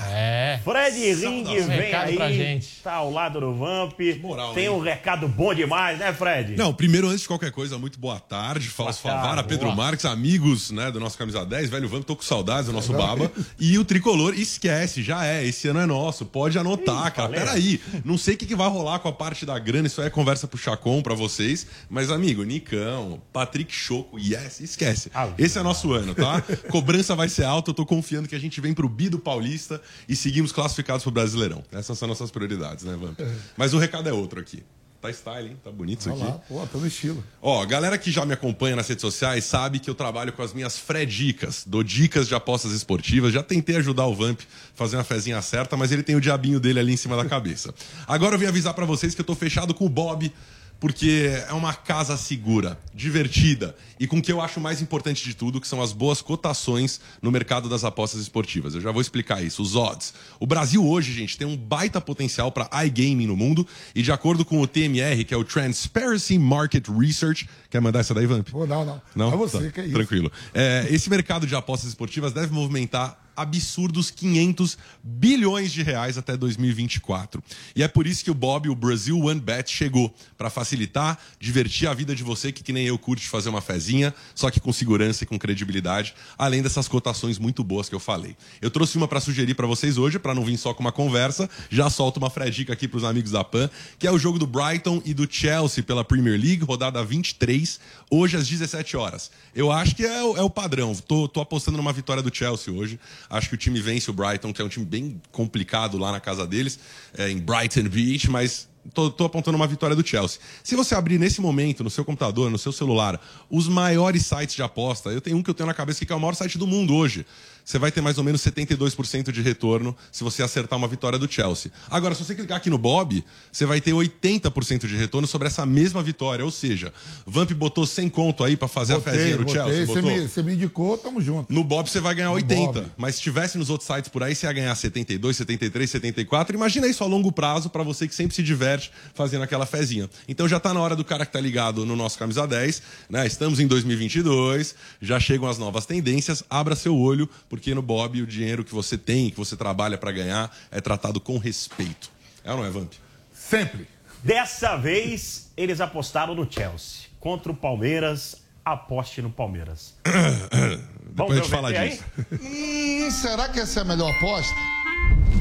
É. 0.08 0.60
Fred 0.64 1.14
Ring 1.14 1.44
vem 1.44 1.94
aí, 1.94 2.16
pra 2.16 2.32
gente. 2.32 2.82
tá 2.84 2.94
ao 2.94 3.12
lado 3.12 3.40
do 3.40 3.54
Vamp. 3.56 3.94
Moral, 4.22 4.54
Tem 4.54 4.66
hein? 4.66 4.70
um 4.70 4.80
recado 4.80 5.28
bom 5.28 5.54
demais, 5.54 6.00
né, 6.00 6.14
Fred? 6.14 6.56
Não, 6.56 6.74
primeiro, 6.74 7.08
antes 7.08 7.22
de 7.22 7.28
qualquer 7.28 7.52
coisa, 7.52 7.78
muito 7.78 8.00
boa 8.00 8.20
tarde. 8.20 8.36
Tarde, 8.36 8.70
Favara, 8.70 9.44
Pedro 9.44 9.66
boa. 9.66 9.76
Marques, 9.76 10.06
amigos 10.06 10.72
né, 10.72 10.92
do 10.92 11.00
nosso 11.00 11.18
Camisa 11.18 11.46
10, 11.46 11.70
velho 11.70 11.88
Vamp, 11.88 12.04
tô 12.04 12.16
com 12.16 12.24
saudades 12.24 12.68
do 12.68 12.74
nosso 12.74 12.94
Baba. 12.94 13.32
E 13.60 13.78
o 13.78 13.86
Tricolor, 13.86 14.34
esquece, 14.34 15.02
já 15.02 15.26
é, 15.26 15.46
esse 15.46 15.68
ano 15.68 15.80
é 15.80 15.86
nosso, 15.86 16.26
pode 16.26 16.58
anotar, 16.58 17.12
cara. 17.14 17.30
falei. 17.30 17.40
Peraí, 17.40 17.82
não 18.04 18.18
sei 18.18 18.36
o 18.36 18.38
que, 18.38 18.46
que 18.46 18.56
vai 18.56 18.68
rolar 18.70 19.00
com 19.00 19.08
a 19.08 19.14
parte 19.14 19.46
da 19.46 19.58
grana, 19.58 19.88
isso 19.88 20.02
aí 20.02 20.08
é 20.08 20.10
conversa 20.10 20.48
pro 20.48 20.58
Chacon 20.58 21.02
pra 21.02 21.14
vocês. 21.14 21.66
Mas, 21.90 22.10
amigo, 22.12 22.44
Nicão, 22.44 23.22
Patrick 23.32 23.74
Choco, 23.74 24.20
yes, 24.20 24.60
esquece. 24.60 25.12
Esse 25.38 25.60
é 25.60 25.64
nosso 25.64 25.94
ano, 25.94 26.14
tá? 26.14 26.44
Cobrança 26.70 27.16
vai 27.16 27.30
ser 27.30 27.44
alta, 27.44 27.72
eu 27.72 27.74
tô 27.74 27.86
confiando 27.86 28.28
que 28.28 28.36
a 28.36 28.40
gente 28.40 28.60
vem 28.62 28.74
pro 28.74 28.88
Bido 28.90 29.20
Paulista 29.20 29.75
e 30.08 30.16
seguimos 30.16 30.52
classificados 30.52 31.04
pro 31.04 31.12
Brasileirão. 31.12 31.64
Essas 31.72 31.98
são 31.98 32.08
nossas 32.08 32.32
prioridades, 32.32 32.84
né, 32.84 32.96
Vamp? 33.00 33.20
Mas 33.58 33.74
o 33.74 33.78
recado 33.78 34.10
é 34.10 34.14
outro 34.14 34.40
aqui. 34.40 34.64
Tá 35.02 35.12
style, 35.12 35.50
hein? 35.50 35.58
Tá 35.64 35.72
bonito 35.72 36.00
isso 36.00 36.10
Olha 36.10 36.24
aqui. 36.24 36.32
lá, 36.32 36.38
pô, 36.40 36.68
tô 36.68 36.80
no 36.80 36.88
estilo. 36.88 37.24
Ó, 37.40 37.64
galera 37.66 37.96
que 37.96 38.10
já 38.10 38.26
me 38.26 38.34
acompanha 38.34 38.76
nas 38.76 38.88
redes 38.88 39.02
sociais 39.02 39.44
sabe 39.46 39.78
que 39.78 39.88
eu 39.88 39.94
trabalho 39.94 40.34
com 40.34 40.42
as 40.42 40.52
minhas 40.52 40.80
Fredicas. 40.80 41.64
Dou 41.68 41.84
dicas 41.84 42.28
de 42.28 42.34
apostas 42.34 42.72
esportivas. 42.72 43.32
Já 43.32 43.44
tentei 43.44 43.76
ajudar 43.76 44.08
o 44.08 44.16
Vamp 44.16 44.40
a 44.40 44.44
fazer 44.76 44.98
uma 44.98 45.04
fezinha 45.04 45.40
certa, 45.44 45.78
mas 45.78 45.92
ele 45.92 46.02
tem 46.02 46.16
o 46.16 46.22
diabinho 46.22 46.60
dele 46.60 46.80
ali 46.80 46.94
em 46.94 46.98
cima 46.98 47.16
da 47.16 47.26
cabeça. 47.26 47.72
Agora 48.08 48.34
eu 48.34 48.40
vim 48.40 48.48
avisar 48.48 48.74
pra 48.74 48.86
vocês 48.86 49.14
que 49.14 49.22
eu 49.22 49.26
tô 49.26 49.36
fechado 49.36 49.76
com 49.76 49.86
o 49.86 49.90
Bob, 49.90 50.34
porque 50.80 51.32
é 51.48 51.54
uma 51.54 51.74
casa 51.74 52.18
segura, 52.18 52.78
divertida 52.94 53.76
e 54.00 54.06
com 54.06 54.18
o 54.18 54.22
que 54.22 54.32
eu 54.32 54.42
acho 54.42 54.60
mais 54.60 54.82
importante 54.82 55.24
de 55.24 55.34
tudo, 55.34 55.62
que 55.62 55.68
são 55.68 55.82
as 55.82 55.92
boas 55.92 56.22
cotações 56.22 57.00
no 57.22 57.32
mercado 57.32 57.70
das 57.70 57.84
apostas 57.84 58.22
esportivas. 58.22 58.76
Eu 58.76 58.82
já 58.82 58.92
vou 58.92 59.02
explicar 59.02 59.42
isso, 59.42 59.62
os 59.62 59.76
odds. 59.76 60.14
O 60.40 60.46
Brasil 60.46 60.86
hoje, 60.86 61.14
gente, 61.14 61.38
tem 61.38 61.48
um 61.48 61.56
baita 61.56 62.00
potencial 62.02 62.52
para 62.52 62.70
iGaming 62.86 63.28
no 63.28 63.36
mundo 63.36 63.66
e 63.94 64.02
de 64.02 64.12
acordo 64.12 64.44
com 64.44 64.62
o 64.62 64.68
TMR, 64.68 65.24
que 65.24 65.34
é 65.34 65.38
o 65.38 65.44
Transparency 65.44 66.38
Market 66.38 66.88
Research, 66.90 67.50
quer 67.70 67.82
mandar 67.82 68.00
essa 68.00 68.14
daí, 68.14 68.26
Vamp? 68.26 68.50
Pô, 68.50 68.66
não, 68.68 68.86
não. 68.86 69.02
Não? 69.16 69.34
É 69.34 69.38
você, 69.38 69.66
Tá, 69.66 69.72
que 69.72 69.82
é 69.82 69.86
isso. 69.86 69.94
Tranquilo. 69.94 70.32
É, 70.54 70.88
esse 70.90 71.10
mercado 71.10 71.48
de 71.48 71.56
apostas 71.56 71.90
esportivas 71.90 72.34
deve 72.34 72.54
movimentar 72.54 73.25
absurdos 73.36 74.10
500 74.12 74.78
bilhões 75.04 75.72
de 75.72 75.84
reais 75.84 76.18
até 76.18 76.36
2024. 76.38 77.44
E 77.76 77.84
é 77.84 77.88
por 77.88 78.08
isso 78.08 78.24
que 78.24 78.32
o 78.32 78.34
Bob, 78.34 78.70
o 78.70 78.76
Brasil 78.76 79.20
One 79.20 79.40
Bet, 79.40 79.70
chegou 79.72 80.14
para 80.38 80.50
facilitar, 80.50 81.18
divertir 81.40 81.88
a 81.88 81.94
vida 81.94 82.16
de 82.16 82.24
você 82.24 82.52
que, 82.52 82.64
que 82.64 82.74
nem 82.74 82.86
eu 82.86 82.98
curte 82.98 83.28
fazer 83.28 83.50
uma 83.50 83.62
fezinha, 83.62 84.14
só 84.34 84.50
que 84.52 84.60
com 84.60 84.72
segurança 84.74 85.24
e 85.24 85.28
com 85.28 85.38
credibilidade, 85.38 86.14
além 86.38 86.62
dessas 86.62 86.88
cotações 86.88 87.38
muito 87.38 87.64
boas 87.64 87.90
que 87.90 87.96
eu 87.96 88.00
falei. 88.00 88.36
Eu 88.62 88.72
trouxe 88.72 88.98
uma 88.98 89.08
para 89.08 89.20
sugerir 89.20 89.54
para 89.56 89.68
vocês 89.68 89.98
hoje, 89.98 90.20
para 90.20 90.34
não 90.34 90.44
vir 90.46 90.58
só 90.58 90.74
com 90.74 90.82
uma 90.82 90.92
conversa, 90.92 91.50
já 91.70 91.90
solto 91.90 92.18
uma 92.18 92.30
fredica 92.30 92.74
aqui 92.74 92.88
para 92.88 92.98
os 92.98 93.04
amigos 93.04 93.32
da 93.32 93.44
PAN, 93.44 93.70
que 94.00 94.08
é 94.08 94.12
o 94.12 94.18
jogo 94.18 94.40
do 94.40 94.48
Brighton 94.48 95.02
e 95.06 95.14
do 95.14 95.28
Chelsea 95.30 95.84
pela 95.84 96.04
Premier 96.04 96.40
League, 96.40 96.64
rodada 96.64 97.04
23, 97.04 97.80
hoje 98.10 98.38
às 98.38 98.48
17 98.48 98.96
horas. 98.98 99.32
Eu 99.54 99.72
acho 99.72 99.96
que 99.96 100.06
é, 100.06 100.24
o- 100.24 100.38
é 100.38 100.42
o 100.42 100.50
padrão. 100.50 100.94
Tô, 100.96 101.28
tô 101.28 101.42
apostando 101.42 101.78
numa 101.78 101.94
vitória 101.94 102.22
do 102.24 102.34
Chelsea 102.34 102.74
hoje. 102.74 103.00
Acho 103.30 103.50
que 103.50 103.56
o 103.56 103.58
time 103.58 103.80
vence 103.82 104.10
o 104.10 104.14
Brighton, 104.14 104.54
que 104.54 104.62
é 104.62 104.66
um 104.66 104.70
time 104.70 104.86
bem 104.86 105.22
complicado 105.32 105.98
lá 105.98 106.12
na 106.12 106.20
casa 106.20 106.46
deles, 106.46 106.80
é, 107.18 107.30
em 107.30 107.38
Brighton 107.38 107.90
Beach, 107.90 108.30
mas 108.30 108.68
tô, 108.94 109.10
tô 109.10 109.26
apontando 109.26 109.56
uma 109.56 109.68
vitória 109.68 109.96
do 109.96 110.06
Chelsea. 110.06 110.40
Se 110.64 110.76
você 110.76 110.96
abrir 110.96 111.18
nesse 111.20 111.42
momento, 111.42 111.84
no 111.84 111.90
seu 111.90 112.06
computador, 112.06 112.50
no 112.50 112.58
seu 112.58 112.72
celular, 112.72 113.20
os 113.50 113.68
maiores 113.68 114.26
sites 114.26 114.56
de 114.56 114.62
aposta, 114.62 115.10
eu 115.10 115.22
tenho 115.22 115.38
um 115.38 115.44
que 115.44 115.50
eu 115.50 115.54
tenho 115.54 115.68
na 115.68 115.74
cabeça 115.74 116.06
que 116.06 116.12
é 116.12 116.16
o 116.16 116.20
maior 116.20 116.36
site 116.36 116.58
do 116.58 116.68
mundo 116.68 116.94
hoje. 116.94 117.26
você 117.64 117.80
vai 117.80 117.92
ter 117.92 118.02
mais 118.02 118.18
ou 118.18 118.24
menos 118.24 118.42
72% 118.42 119.32
de 119.32 119.42
retorno 119.42 119.96
se 120.12 120.24
você 120.24 120.44
acertar 120.44 120.78
uma 120.78 120.88
vitória 120.88 121.18
do 121.18 121.32
Chelsea. 121.32 121.72
Agora, 121.90 122.14
se 122.14 122.24
você 122.24 122.36
clicar 122.36 122.58
aqui 122.58 122.70
no 122.70 122.78
Bob, 122.78 123.24
você 123.52 123.66
vai 123.66 123.82
ter 123.82 123.92
80% 123.92 124.86
de 124.88 124.96
retorno 124.96 125.28
sobre 125.28 125.48
essa 125.48 125.66
mesma 125.66 126.04
vitória. 126.04 126.46
Ou 126.46 126.52
seja, 126.52 126.94
Vamp 127.26 127.52
botou 127.54 127.86
100 127.86 128.10
conto 128.10 128.44
aí 128.44 128.56
para 128.56 128.68
fazer 128.68 128.94
Botei, 128.94 129.14
a 129.14 129.16
fezinha 129.16 129.38
botei. 129.38 129.54
Chelsea. 129.54 129.86
Você 129.86 130.02
me, 130.02 130.28
você 130.28 130.44
me 130.44 130.54
indicou, 130.54 130.98
tamo 130.98 131.20
junto. 131.20 131.52
No 131.52 131.64
Bob 131.64 131.90
você 131.90 132.00
vai 132.00 132.14
ganhar 132.14 132.32
80. 132.32 132.72
Bob. 132.72 132.92
Mas 132.98 133.16
se 133.16 133.22
tivesse 133.22 133.58
nos 133.58 133.70
outros 133.70 133.88
sites 133.88 134.10
por 134.10 134.22
aí, 134.22 134.36
você 134.36 134.46
ia 134.46 134.54
ganhar 134.54 134.76
72, 134.76 135.36
73, 135.38 135.90
74. 135.90 136.56
Imagina 136.56 136.88
isso 136.88 137.04
a 137.04 137.08
longo 137.08 137.32
prazo 137.32 137.70
para 137.70 137.82
você 137.82 138.08
que 138.08 138.14
sempre 138.14 138.36
se 138.36 138.44
diverte 138.44 138.75
fazendo 139.14 139.44
aquela 139.44 139.66
fezinha. 139.66 140.10
Então 140.28 140.48
já 140.48 140.60
tá 140.60 140.74
na 140.74 140.80
hora 140.80 140.96
do 140.96 141.04
cara 141.04 141.26
que 141.26 141.32
tá 141.32 141.40
ligado 141.40 141.86
no 141.86 141.96
nosso 141.96 142.18
Camisa 142.18 142.48
10, 142.48 142.82
né? 143.10 143.26
Estamos 143.26 143.60
em 143.60 143.68
2022, 143.68 144.76
já 145.02 145.20
chegam 145.20 145.48
as 145.50 145.58
novas 145.58 145.86
tendências. 145.86 146.44
Abra 146.50 146.76
seu 146.76 146.98
olho, 146.98 147.30
porque 147.50 147.74
no 147.74 147.82
Bob 147.82 148.22
o 148.22 148.28
dinheiro 148.28 148.64
que 148.64 148.74
você 148.74 148.98
tem, 148.98 149.30
que 149.30 149.38
você 149.38 149.56
trabalha 149.56 149.98
para 149.98 150.12
ganhar, 150.12 150.56
é 150.72 150.82
tratado 150.82 151.20
com 151.20 151.38
respeito. 151.38 152.10
É 152.44 152.52
ou 152.52 152.58
não 152.58 152.66
é, 152.66 152.70
Vamp? 152.70 152.94
Sempre. 153.34 153.88
Dessa 154.24 154.76
vez, 154.76 155.52
eles 155.56 155.80
apostaram 155.80 156.34
no 156.34 156.52
Chelsea. 156.52 157.06
Contra 157.20 157.52
o 157.52 157.56
Palmeiras, 157.56 158.38
aposte 158.64 159.22
no 159.22 159.30
Palmeiras. 159.30 159.94
Depois 161.06 161.32
a 161.32 161.36
gente 161.36 161.50
fala 161.50 161.72
disso. 161.72 162.04
Hum, 162.32 163.12
será 163.12 163.50
que 163.50 163.60
essa 163.60 163.80
é 163.80 163.84
a 163.84 163.86
melhor 163.86 164.12
aposta? 164.12 164.75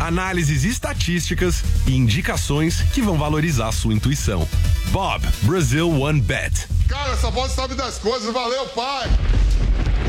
análises 0.00 0.64
estatísticas 0.64 1.62
e 1.86 1.94
indicações 1.94 2.80
que 2.94 3.02
vão 3.02 3.18
valorizar 3.18 3.68
a 3.68 3.72
sua 3.72 3.92
intuição. 3.92 4.48
Bob, 4.90 5.24
Brazil 5.42 6.00
One 6.00 6.20
Bet. 6.20 6.66
Cara, 6.88 7.12
essa 7.12 7.30
voz 7.30 7.52
sabe 7.52 7.74
das 7.74 7.98
coisas. 7.98 8.32
Valeu, 8.32 8.66
pai. 8.68 9.08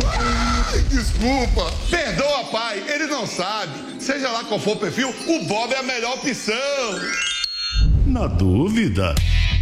Ai, 0.08 0.82
desculpa. 0.90 1.72
Perdoa, 1.90 2.46
pai. 2.46 2.84
Ele 2.88 3.06
não 3.08 3.28
sabe. 3.28 3.72
Seja 4.00 4.30
lá 4.30 4.44
qual 4.46 4.60
for 4.60 4.78
o 4.78 4.80
perfil, 4.80 5.10
o 5.10 5.46
Bob 5.46 5.74
é 5.74 5.78
a 5.78 5.84
melhor 5.84 6.16
opção. 6.16 6.54
Na 8.08 8.28
dúvida, 8.28 9.14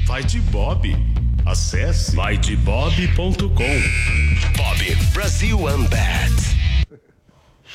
vai 0.05 0.23
de 0.23 0.39
Bob. 0.39 0.95
Acesse 1.45 2.15
vaidebob.com. 2.15 3.47
Bob, 4.55 4.95
Brazil 5.13 5.61
One 5.63 5.87
Bet. 5.87 6.58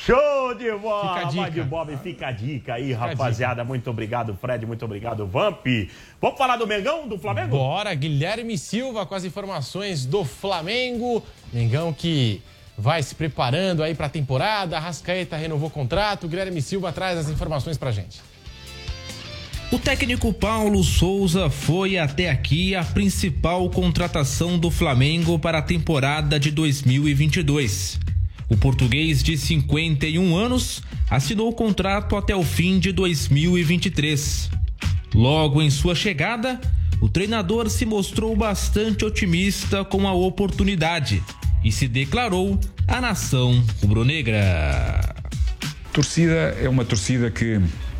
Show 0.05 0.53
de 0.53 0.71
bola! 0.73 1.15
Fica 1.15 1.45
a 1.45 1.49
dica. 1.49 1.63
Bob, 1.63 1.97
fica 1.97 2.27
a 2.27 2.31
dica 2.31 2.73
aí, 2.75 2.93
rapaziada. 2.93 3.63
Muito 3.63 3.89
obrigado, 3.89 4.37
Fred. 4.39 4.63
Muito 4.63 4.85
obrigado, 4.85 5.25
Vamp. 5.25 5.65
Vamos 6.21 6.37
falar 6.37 6.57
do 6.57 6.67
Mengão, 6.67 7.07
do 7.07 7.17
Flamengo? 7.17 7.57
Bora, 7.57 7.91
Guilherme 7.95 8.55
Silva 8.55 9.03
com 9.07 9.15
as 9.15 9.25
informações 9.25 10.05
do 10.05 10.23
Flamengo. 10.23 11.23
Mengão 11.51 11.91
que 11.91 12.39
vai 12.77 13.01
se 13.01 13.15
preparando 13.15 13.81
aí 13.81 13.95
para 13.95 14.05
a 14.05 14.09
temporada. 14.09 14.77
Rascaeta 14.77 15.35
renovou 15.37 15.69
o 15.69 15.71
contrato. 15.71 16.27
Guilherme 16.27 16.61
Silva 16.61 16.91
traz 16.91 17.17
as 17.17 17.27
informações 17.27 17.75
pra 17.75 17.91
gente. 17.91 18.21
O 19.71 19.79
técnico 19.79 20.31
Paulo 20.31 20.83
Souza 20.83 21.49
foi 21.49 21.97
até 21.97 22.29
aqui 22.29 22.75
a 22.75 22.83
principal 22.83 23.67
contratação 23.71 24.59
do 24.59 24.69
Flamengo 24.69 25.39
para 25.39 25.57
a 25.57 25.61
temporada 25.63 26.39
de 26.39 26.51
2022. 26.51 27.99
O 28.47 28.55
português 28.55 29.23
de 29.23 29.37
51 29.37 30.35
anos 30.35 30.83
assinou 31.09 31.49
o 31.49 31.53
contrato 31.53 32.15
até 32.15 32.35
o 32.35 32.43
fim 32.43 32.77
de 32.77 32.91
2023. 32.91 34.51
Logo 35.13 35.61
em 35.61 35.69
sua 35.69 35.95
chegada, 35.95 36.59
o 37.01 37.09
treinador 37.09 37.69
se 37.69 37.85
mostrou 37.85 38.35
bastante 38.35 39.03
otimista 39.03 39.83
com 39.83 40.07
a 40.07 40.13
oportunidade 40.13 41.23
e 41.63 41.71
se 41.71 41.87
declarou 41.87 42.59
a 42.87 43.01
nação 43.01 43.63
rubro-negra. 43.81 45.15
Torcida 45.91 46.55
é 46.61 46.69
uma 46.69 46.85
torcida 46.85 47.31
que 47.31 47.59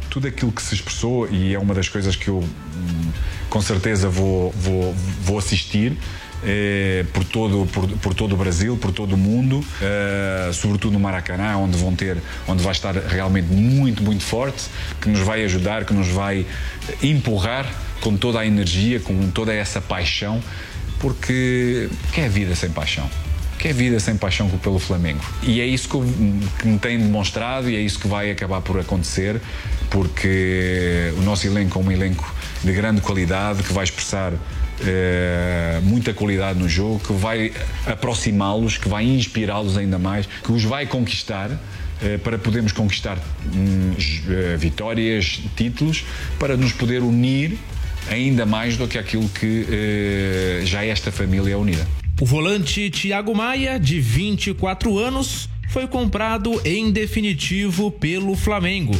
tudo 0.09 0.27
aquilo 0.27 0.51
que 0.51 0.61
se 0.61 0.75
expressou 0.75 1.27
e 1.29 1.53
é 1.53 1.59
uma 1.59 1.73
das 1.73 1.89
coisas 1.89 2.15
que 2.15 2.27
eu 2.27 2.37
hum, 2.39 3.11
com 3.49 3.61
certeza 3.61 4.07
vou, 4.09 4.51
vou, 4.51 4.93
vou 5.21 5.37
assistir 5.39 5.97
eh, 6.45 7.03
por, 7.11 7.23
todo, 7.23 7.65
por, 7.71 7.87
por 7.97 8.13
todo 8.13 8.33
o 8.33 8.37
Brasil, 8.37 8.77
por 8.77 8.91
todo 8.91 9.13
o 9.13 9.17
mundo, 9.17 9.63
eh, 9.81 10.51
sobretudo 10.53 10.93
no 10.93 10.99
Maracanã, 10.99 11.57
onde 11.57 11.77
vão 11.77 11.95
ter, 11.95 12.17
onde 12.47 12.63
vai 12.63 12.71
estar 12.71 12.93
realmente 12.95 13.47
muito, 13.51 14.03
muito 14.03 14.23
forte, 14.23 14.65
que 15.01 15.09
nos 15.09 15.19
vai 15.21 15.43
ajudar, 15.43 15.83
que 15.85 15.93
nos 15.93 16.07
vai 16.07 16.45
empurrar 17.01 17.65
com 18.01 18.15
toda 18.15 18.39
a 18.39 18.45
energia, 18.45 18.99
com 18.99 19.29
toda 19.31 19.53
essa 19.53 19.81
paixão, 19.81 20.39
porque 20.99 21.89
que 22.13 22.21
é 22.21 22.29
vida 22.29 22.55
sem 22.55 22.69
paixão? 22.69 23.09
que 23.57 23.69
é 23.69 23.73
vida 23.73 23.99
sem 24.01 24.17
paixão 24.17 24.49
pelo 24.49 24.77
Flamengo. 24.77 25.21
E 25.41 25.61
é 25.61 25.65
isso 25.65 25.87
que, 25.87 25.95
eu- 25.95 26.05
que 26.59 26.67
me 26.67 26.77
tem 26.77 26.99
demonstrado 26.99 27.69
e 27.69 27.75
é 27.75 27.79
isso 27.79 27.97
que 27.97 28.07
vai 28.07 28.29
acabar 28.29 28.59
por 28.61 28.77
acontecer, 28.77 29.41
porque 29.89 31.13
o 31.17 31.21
nosso 31.21 31.47
elenco 31.47 31.79
é 31.79 31.81
um 31.81 31.89
elenco 31.89 32.31
de 32.63 32.73
grande 32.73 32.99
qualidade, 33.01 33.63
que 33.63 33.71
vai 33.71 33.85
expressar 33.85 34.33
eh, 34.81 35.79
muita 35.83 36.13
qualidade 36.13 36.59
no 36.59 36.67
jogo, 36.67 36.99
que 36.99 37.13
vai 37.13 37.51
aproximá-los, 37.85 38.77
que 38.77 38.87
vai 38.89 39.05
inspirá-los 39.05 39.77
ainda 39.77 39.97
mais, 39.97 40.27
que 40.43 40.51
os 40.51 40.63
vai 40.63 40.85
conquistar. 40.85 41.49
eh, 42.01 42.17
Para 42.17 42.37
podermos 42.37 42.71
conquistar 42.73 43.17
hum, 43.53 43.93
eh, 44.29 44.57
vitórias, 44.57 45.39
títulos, 45.55 46.03
para 46.37 46.57
nos 46.57 46.73
poder 46.73 47.01
unir 47.01 47.57
ainda 48.09 48.45
mais 48.45 48.77
do 48.77 48.87
que 48.87 48.97
aquilo 48.99 49.27
que 49.29 49.65
já 50.63 50.85
esta 50.85 51.11
família 51.11 51.53
é 51.53 51.57
unida. 51.57 51.87
O 52.21 52.25
volante 52.25 52.89
Thiago 52.91 53.33
Maia, 53.33 53.79
de 53.79 53.99
24 53.99 54.99
anos, 54.99 55.49
foi 55.69 55.87
comprado 55.87 56.61
em 56.63 56.91
definitivo 56.91 57.89
pelo 57.89 58.35
Flamengo. 58.35 58.95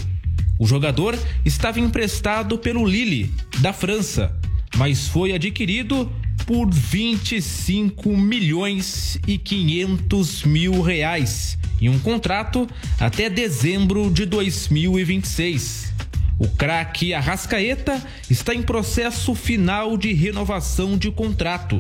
O 0.58 0.66
jogador 0.66 1.18
estava 1.46 1.80
emprestado 1.80 2.58
pelo 2.58 2.86
Lille, 2.86 3.32
da 3.60 3.72
França, 3.74 4.34
mas 4.76 5.08
foi 5.08 5.34
adquirido 5.34 6.12
por 6.46 6.70
25 6.70 8.16
milhões 8.16 9.18
e 9.28 9.38
500 9.38 10.44
mil 10.44 10.82
reais 10.82 11.58
em 11.82 11.90
um 11.90 12.00
contrato 12.00 12.68
até 13.00 13.30
dezembro 13.30 14.10
de 14.12 14.26
2026. 14.26 15.94
O 16.38 16.48
craque 16.50 17.14
Arrascaeta 17.14 18.02
está 18.30 18.54
em 18.54 18.62
processo 18.62 19.34
final 19.34 19.98
de 19.98 20.14
renovação 20.14 20.98
de 20.98 21.10
contrato. 21.10 21.80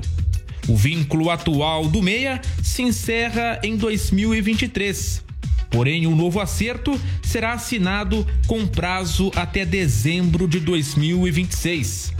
O 0.67 0.75
vínculo 0.75 1.29
atual 1.29 1.88
do 1.88 2.01
Meia 2.01 2.41
se 2.63 2.81
encerra 2.81 3.60
em 3.63 3.75
2023. 3.75 5.23
Porém, 5.69 6.08
um 6.08 6.15
novo 6.15 6.39
acerto 6.39 6.99
será 7.21 7.53
assinado 7.53 8.25
com 8.47 8.65
prazo 8.65 9.31
até 9.36 9.65
dezembro 9.65 10.47
de 10.47 10.60
2026. 10.60 12.13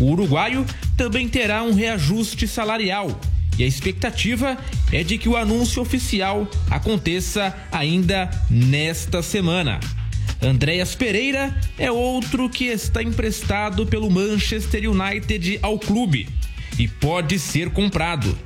O 0.00 0.10
uruguaio 0.10 0.66
também 0.96 1.28
terá 1.28 1.62
um 1.62 1.72
reajuste 1.72 2.48
salarial 2.48 3.20
e 3.56 3.62
a 3.62 3.66
expectativa 3.66 4.58
é 4.92 5.04
de 5.04 5.16
que 5.16 5.28
o 5.28 5.36
anúncio 5.36 5.80
oficial 5.80 6.48
aconteça 6.68 7.54
ainda 7.70 8.28
nesta 8.50 9.22
semana. 9.22 9.78
Andréas 10.42 10.94
Pereira 10.94 11.56
é 11.78 11.90
outro 11.90 12.50
que 12.50 12.64
está 12.64 13.02
emprestado 13.02 13.86
pelo 13.86 14.10
Manchester 14.10 14.90
United 14.90 15.58
ao 15.62 15.78
clube 15.78 16.28
e 16.78 16.88
pode 16.88 17.38
ser 17.38 17.70
comprado. 17.70 18.36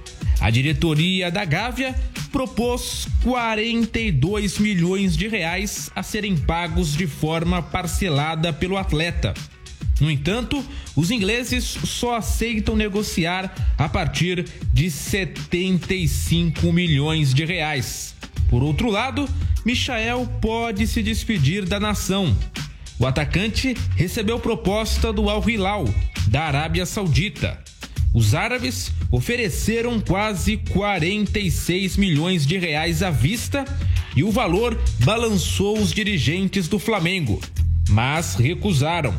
A 0.40 0.50
diretoria 0.50 1.30
da 1.30 1.44
Gávea 1.44 1.94
propôs 2.30 3.08
42 3.24 4.58
milhões 4.58 5.16
de 5.16 5.26
reais 5.26 5.90
a 5.96 6.02
serem 6.02 6.36
pagos 6.36 6.94
de 6.94 7.06
forma 7.06 7.62
parcelada 7.62 8.52
pelo 8.52 8.76
atleta. 8.76 9.34
No 10.00 10.10
entanto, 10.10 10.64
os 10.94 11.10
ingleses 11.10 11.64
só 11.64 12.16
aceitam 12.16 12.76
negociar 12.76 13.52
a 13.76 13.88
partir 13.88 14.46
de 14.72 14.90
75 14.90 16.72
milhões 16.72 17.34
de 17.34 17.44
reais. 17.44 18.14
Por 18.48 18.62
outro 18.62 18.90
lado, 18.90 19.28
Michael 19.64 20.26
pode 20.40 20.86
se 20.86 21.02
despedir 21.02 21.64
da 21.64 21.80
nação. 21.80 22.36
O 22.98 23.06
atacante 23.06 23.76
recebeu 23.96 24.38
proposta 24.38 25.12
do 25.12 25.28
Al 25.28 25.48
Hilal, 25.48 25.84
da 26.28 26.42
Arábia 26.42 26.86
Saudita. 26.86 27.62
Os 28.14 28.34
árabes 28.34 28.90
ofereceram 29.10 30.00
quase 30.00 30.56
46 30.56 31.96
milhões 31.96 32.46
de 32.46 32.56
reais 32.56 33.02
à 33.02 33.10
vista 33.10 33.64
e 34.16 34.24
o 34.24 34.30
valor 34.30 34.78
balançou 35.04 35.78
os 35.78 35.92
dirigentes 35.92 36.66
do 36.68 36.78
Flamengo, 36.78 37.40
mas 37.88 38.34
recusaram. 38.34 39.14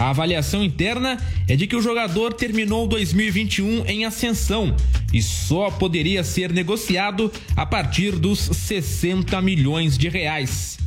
A 0.00 0.08
avaliação 0.08 0.64
interna 0.64 1.18
é 1.46 1.54
de 1.54 1.66
que 1.66 1.76
o 1.76 1.82
jogador 1.82 2.32
terminou 2.32 2.86
2021 2.86 3.84
em 3.84 4.06
ascensão 4.06 4.74
e 5.12 5.20
só 5.20 5.70
poderia 5.70 6.24
ser 6.24 6.50
negociado 6.50 7.30
a 7.54 7.66
partir 7.66 8.12
dos 8.12 8.38
60 8.38 9.38
milhões 9.42 9.98
de 9.98 10.08
reais. 10.08 10.78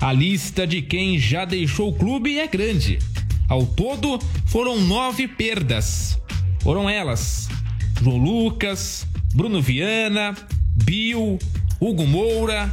A 0.00 0.12
lista 0.12 0.64
de 0.64 0.80
quem 0.80 1.18
já 1.18 1.44
deixou 1.44 1.90
o 1.90 1.92
clube 1.92 2.38
é 2.38 2.46
grande. 2.46 3.00
Ao 3.48 3.66
todo, 3.66 4.20
foram 4.46 4.80
nove 4.80 5.26
perdas. 5.26 6.16
Foram 6.60 6.88
elas: 6.88 7.48
João 8.00 8.16
Lucas, 8.16 9.04
Bruno 9.34 9.60
Viana, 9.60 10.36
Bill, 10.84 11.36
Hugo 11.80 12.06
Moura, 12.06 12.72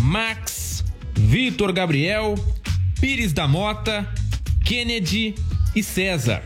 Max, 0.00 0.84
Vitor 1.14 1.72
Gabriel, 1.72 2.34
Pires 3.00 3.32
da 3.32 3.46
Mota, 3.46 4.04
Kennedy 4.68 5.34
e 5.74 5.82
César. 5.82 6.42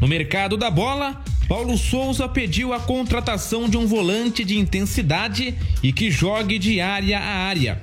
No 0.00 0.06
mercado 0.06 0.56
da 0.56 0.70
bola, 0.70 1.20
Paulo 1.48 1.76
Souza 1.76 2.28
pediu 2.28 2.72
a 2.72 2.78
contratação 2.78 3.68
de 3.68 3.76
um 3.76 3.84
volante 3.84 4.44
de 4.44 4.56
intensidade 4.56 5.58
e 5.82 5.92
que 5.92 6.08
jogue 6.08 6.56
de 6.56 6.80
área 6.80 7.18
a 7.18 7.24
área. 7.24 7.82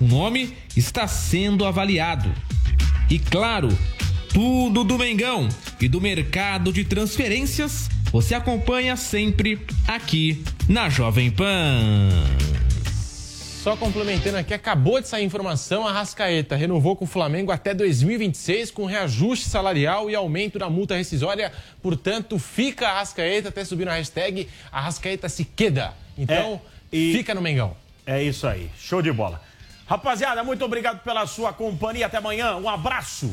O 0.00 0.08
nome 0.08 0.52
está 0.76 1.06
sendo 1.06 1.64
avaliado. 1.64 2.34
E 3.08 3.16
claro, 3.16 3.68
tudo 4.34 4.82
do 4.82 4.98
Mengão 4.98 5.48
e 5.80 5.86
do 5.86 6.00
mercado 6.00 6.72
de 6.72 6.82
transferências 6.82 7.88
você 8.10 8.34
acompanha 8.34 8.96
sempre 8.96 9.60
aqui 9.86 10.42
na 10.68 10.88
Jovem 10.88 11.30
Pan. 11.30 12.08
Só 13.62 13.76
complementando 13.76 14.38
aqui, 14.38 14.52
acabou 14.52 15.00
de 15.00 15.06
sair 15.06 15.24
informação, 15.24 15.86
a 15.86 15.92
Rascaeta 15.92 16.56
renovou 16.56 16.96
com 16.96 17.04
o 17.04 17.06
Flamengo 17.06 17.52
até 17.52 17.72
2026 17.72 18.72
com 18.72 18.86
reajuste 18.86 19.48
salarial 19.48 20.10
e 20.10 20.16
aumento 20.16 20.58
da 20.58 20.68
multa 20.68 20.96
rescisória. 20.96 21.52
Portanto, 21.80 22.40
fica 22.40 22.88
a 22.88 22.94
Rascaeta, 22.94 23.50
até 23.50 23.64
subir 23.64 23.84
na 23.84 23.94
hashtag, 23.94 24.48
a 24.72 24.80
Rascaeta 24.80 25.28
se 25.28 25.44
queda. 25.44 25.94
Então, 26.18 26.60
é, 26.92 26.96
e... 26.96 27.12
fica 27.12 27.36
no 27.36 27.40
Mengão. 27.40 27.76
É 28.04 28.20
isso 28.20 28.48
aí, 28.48 28.68
show 28.76 29.00
de 29.00 29.12
bola. 29.12 29.40
Rapaziada, 29.86 30.42
muito 30.42 30.64
obrigado 30.64 30.98
pela 31.04 31.24
sua 31.28 31.52
companhia. 31.52 32.06
Até 32.06 32.16
amanhã, 32.16 32.56
um 32.56 32.68
abraço. 32.68 33.32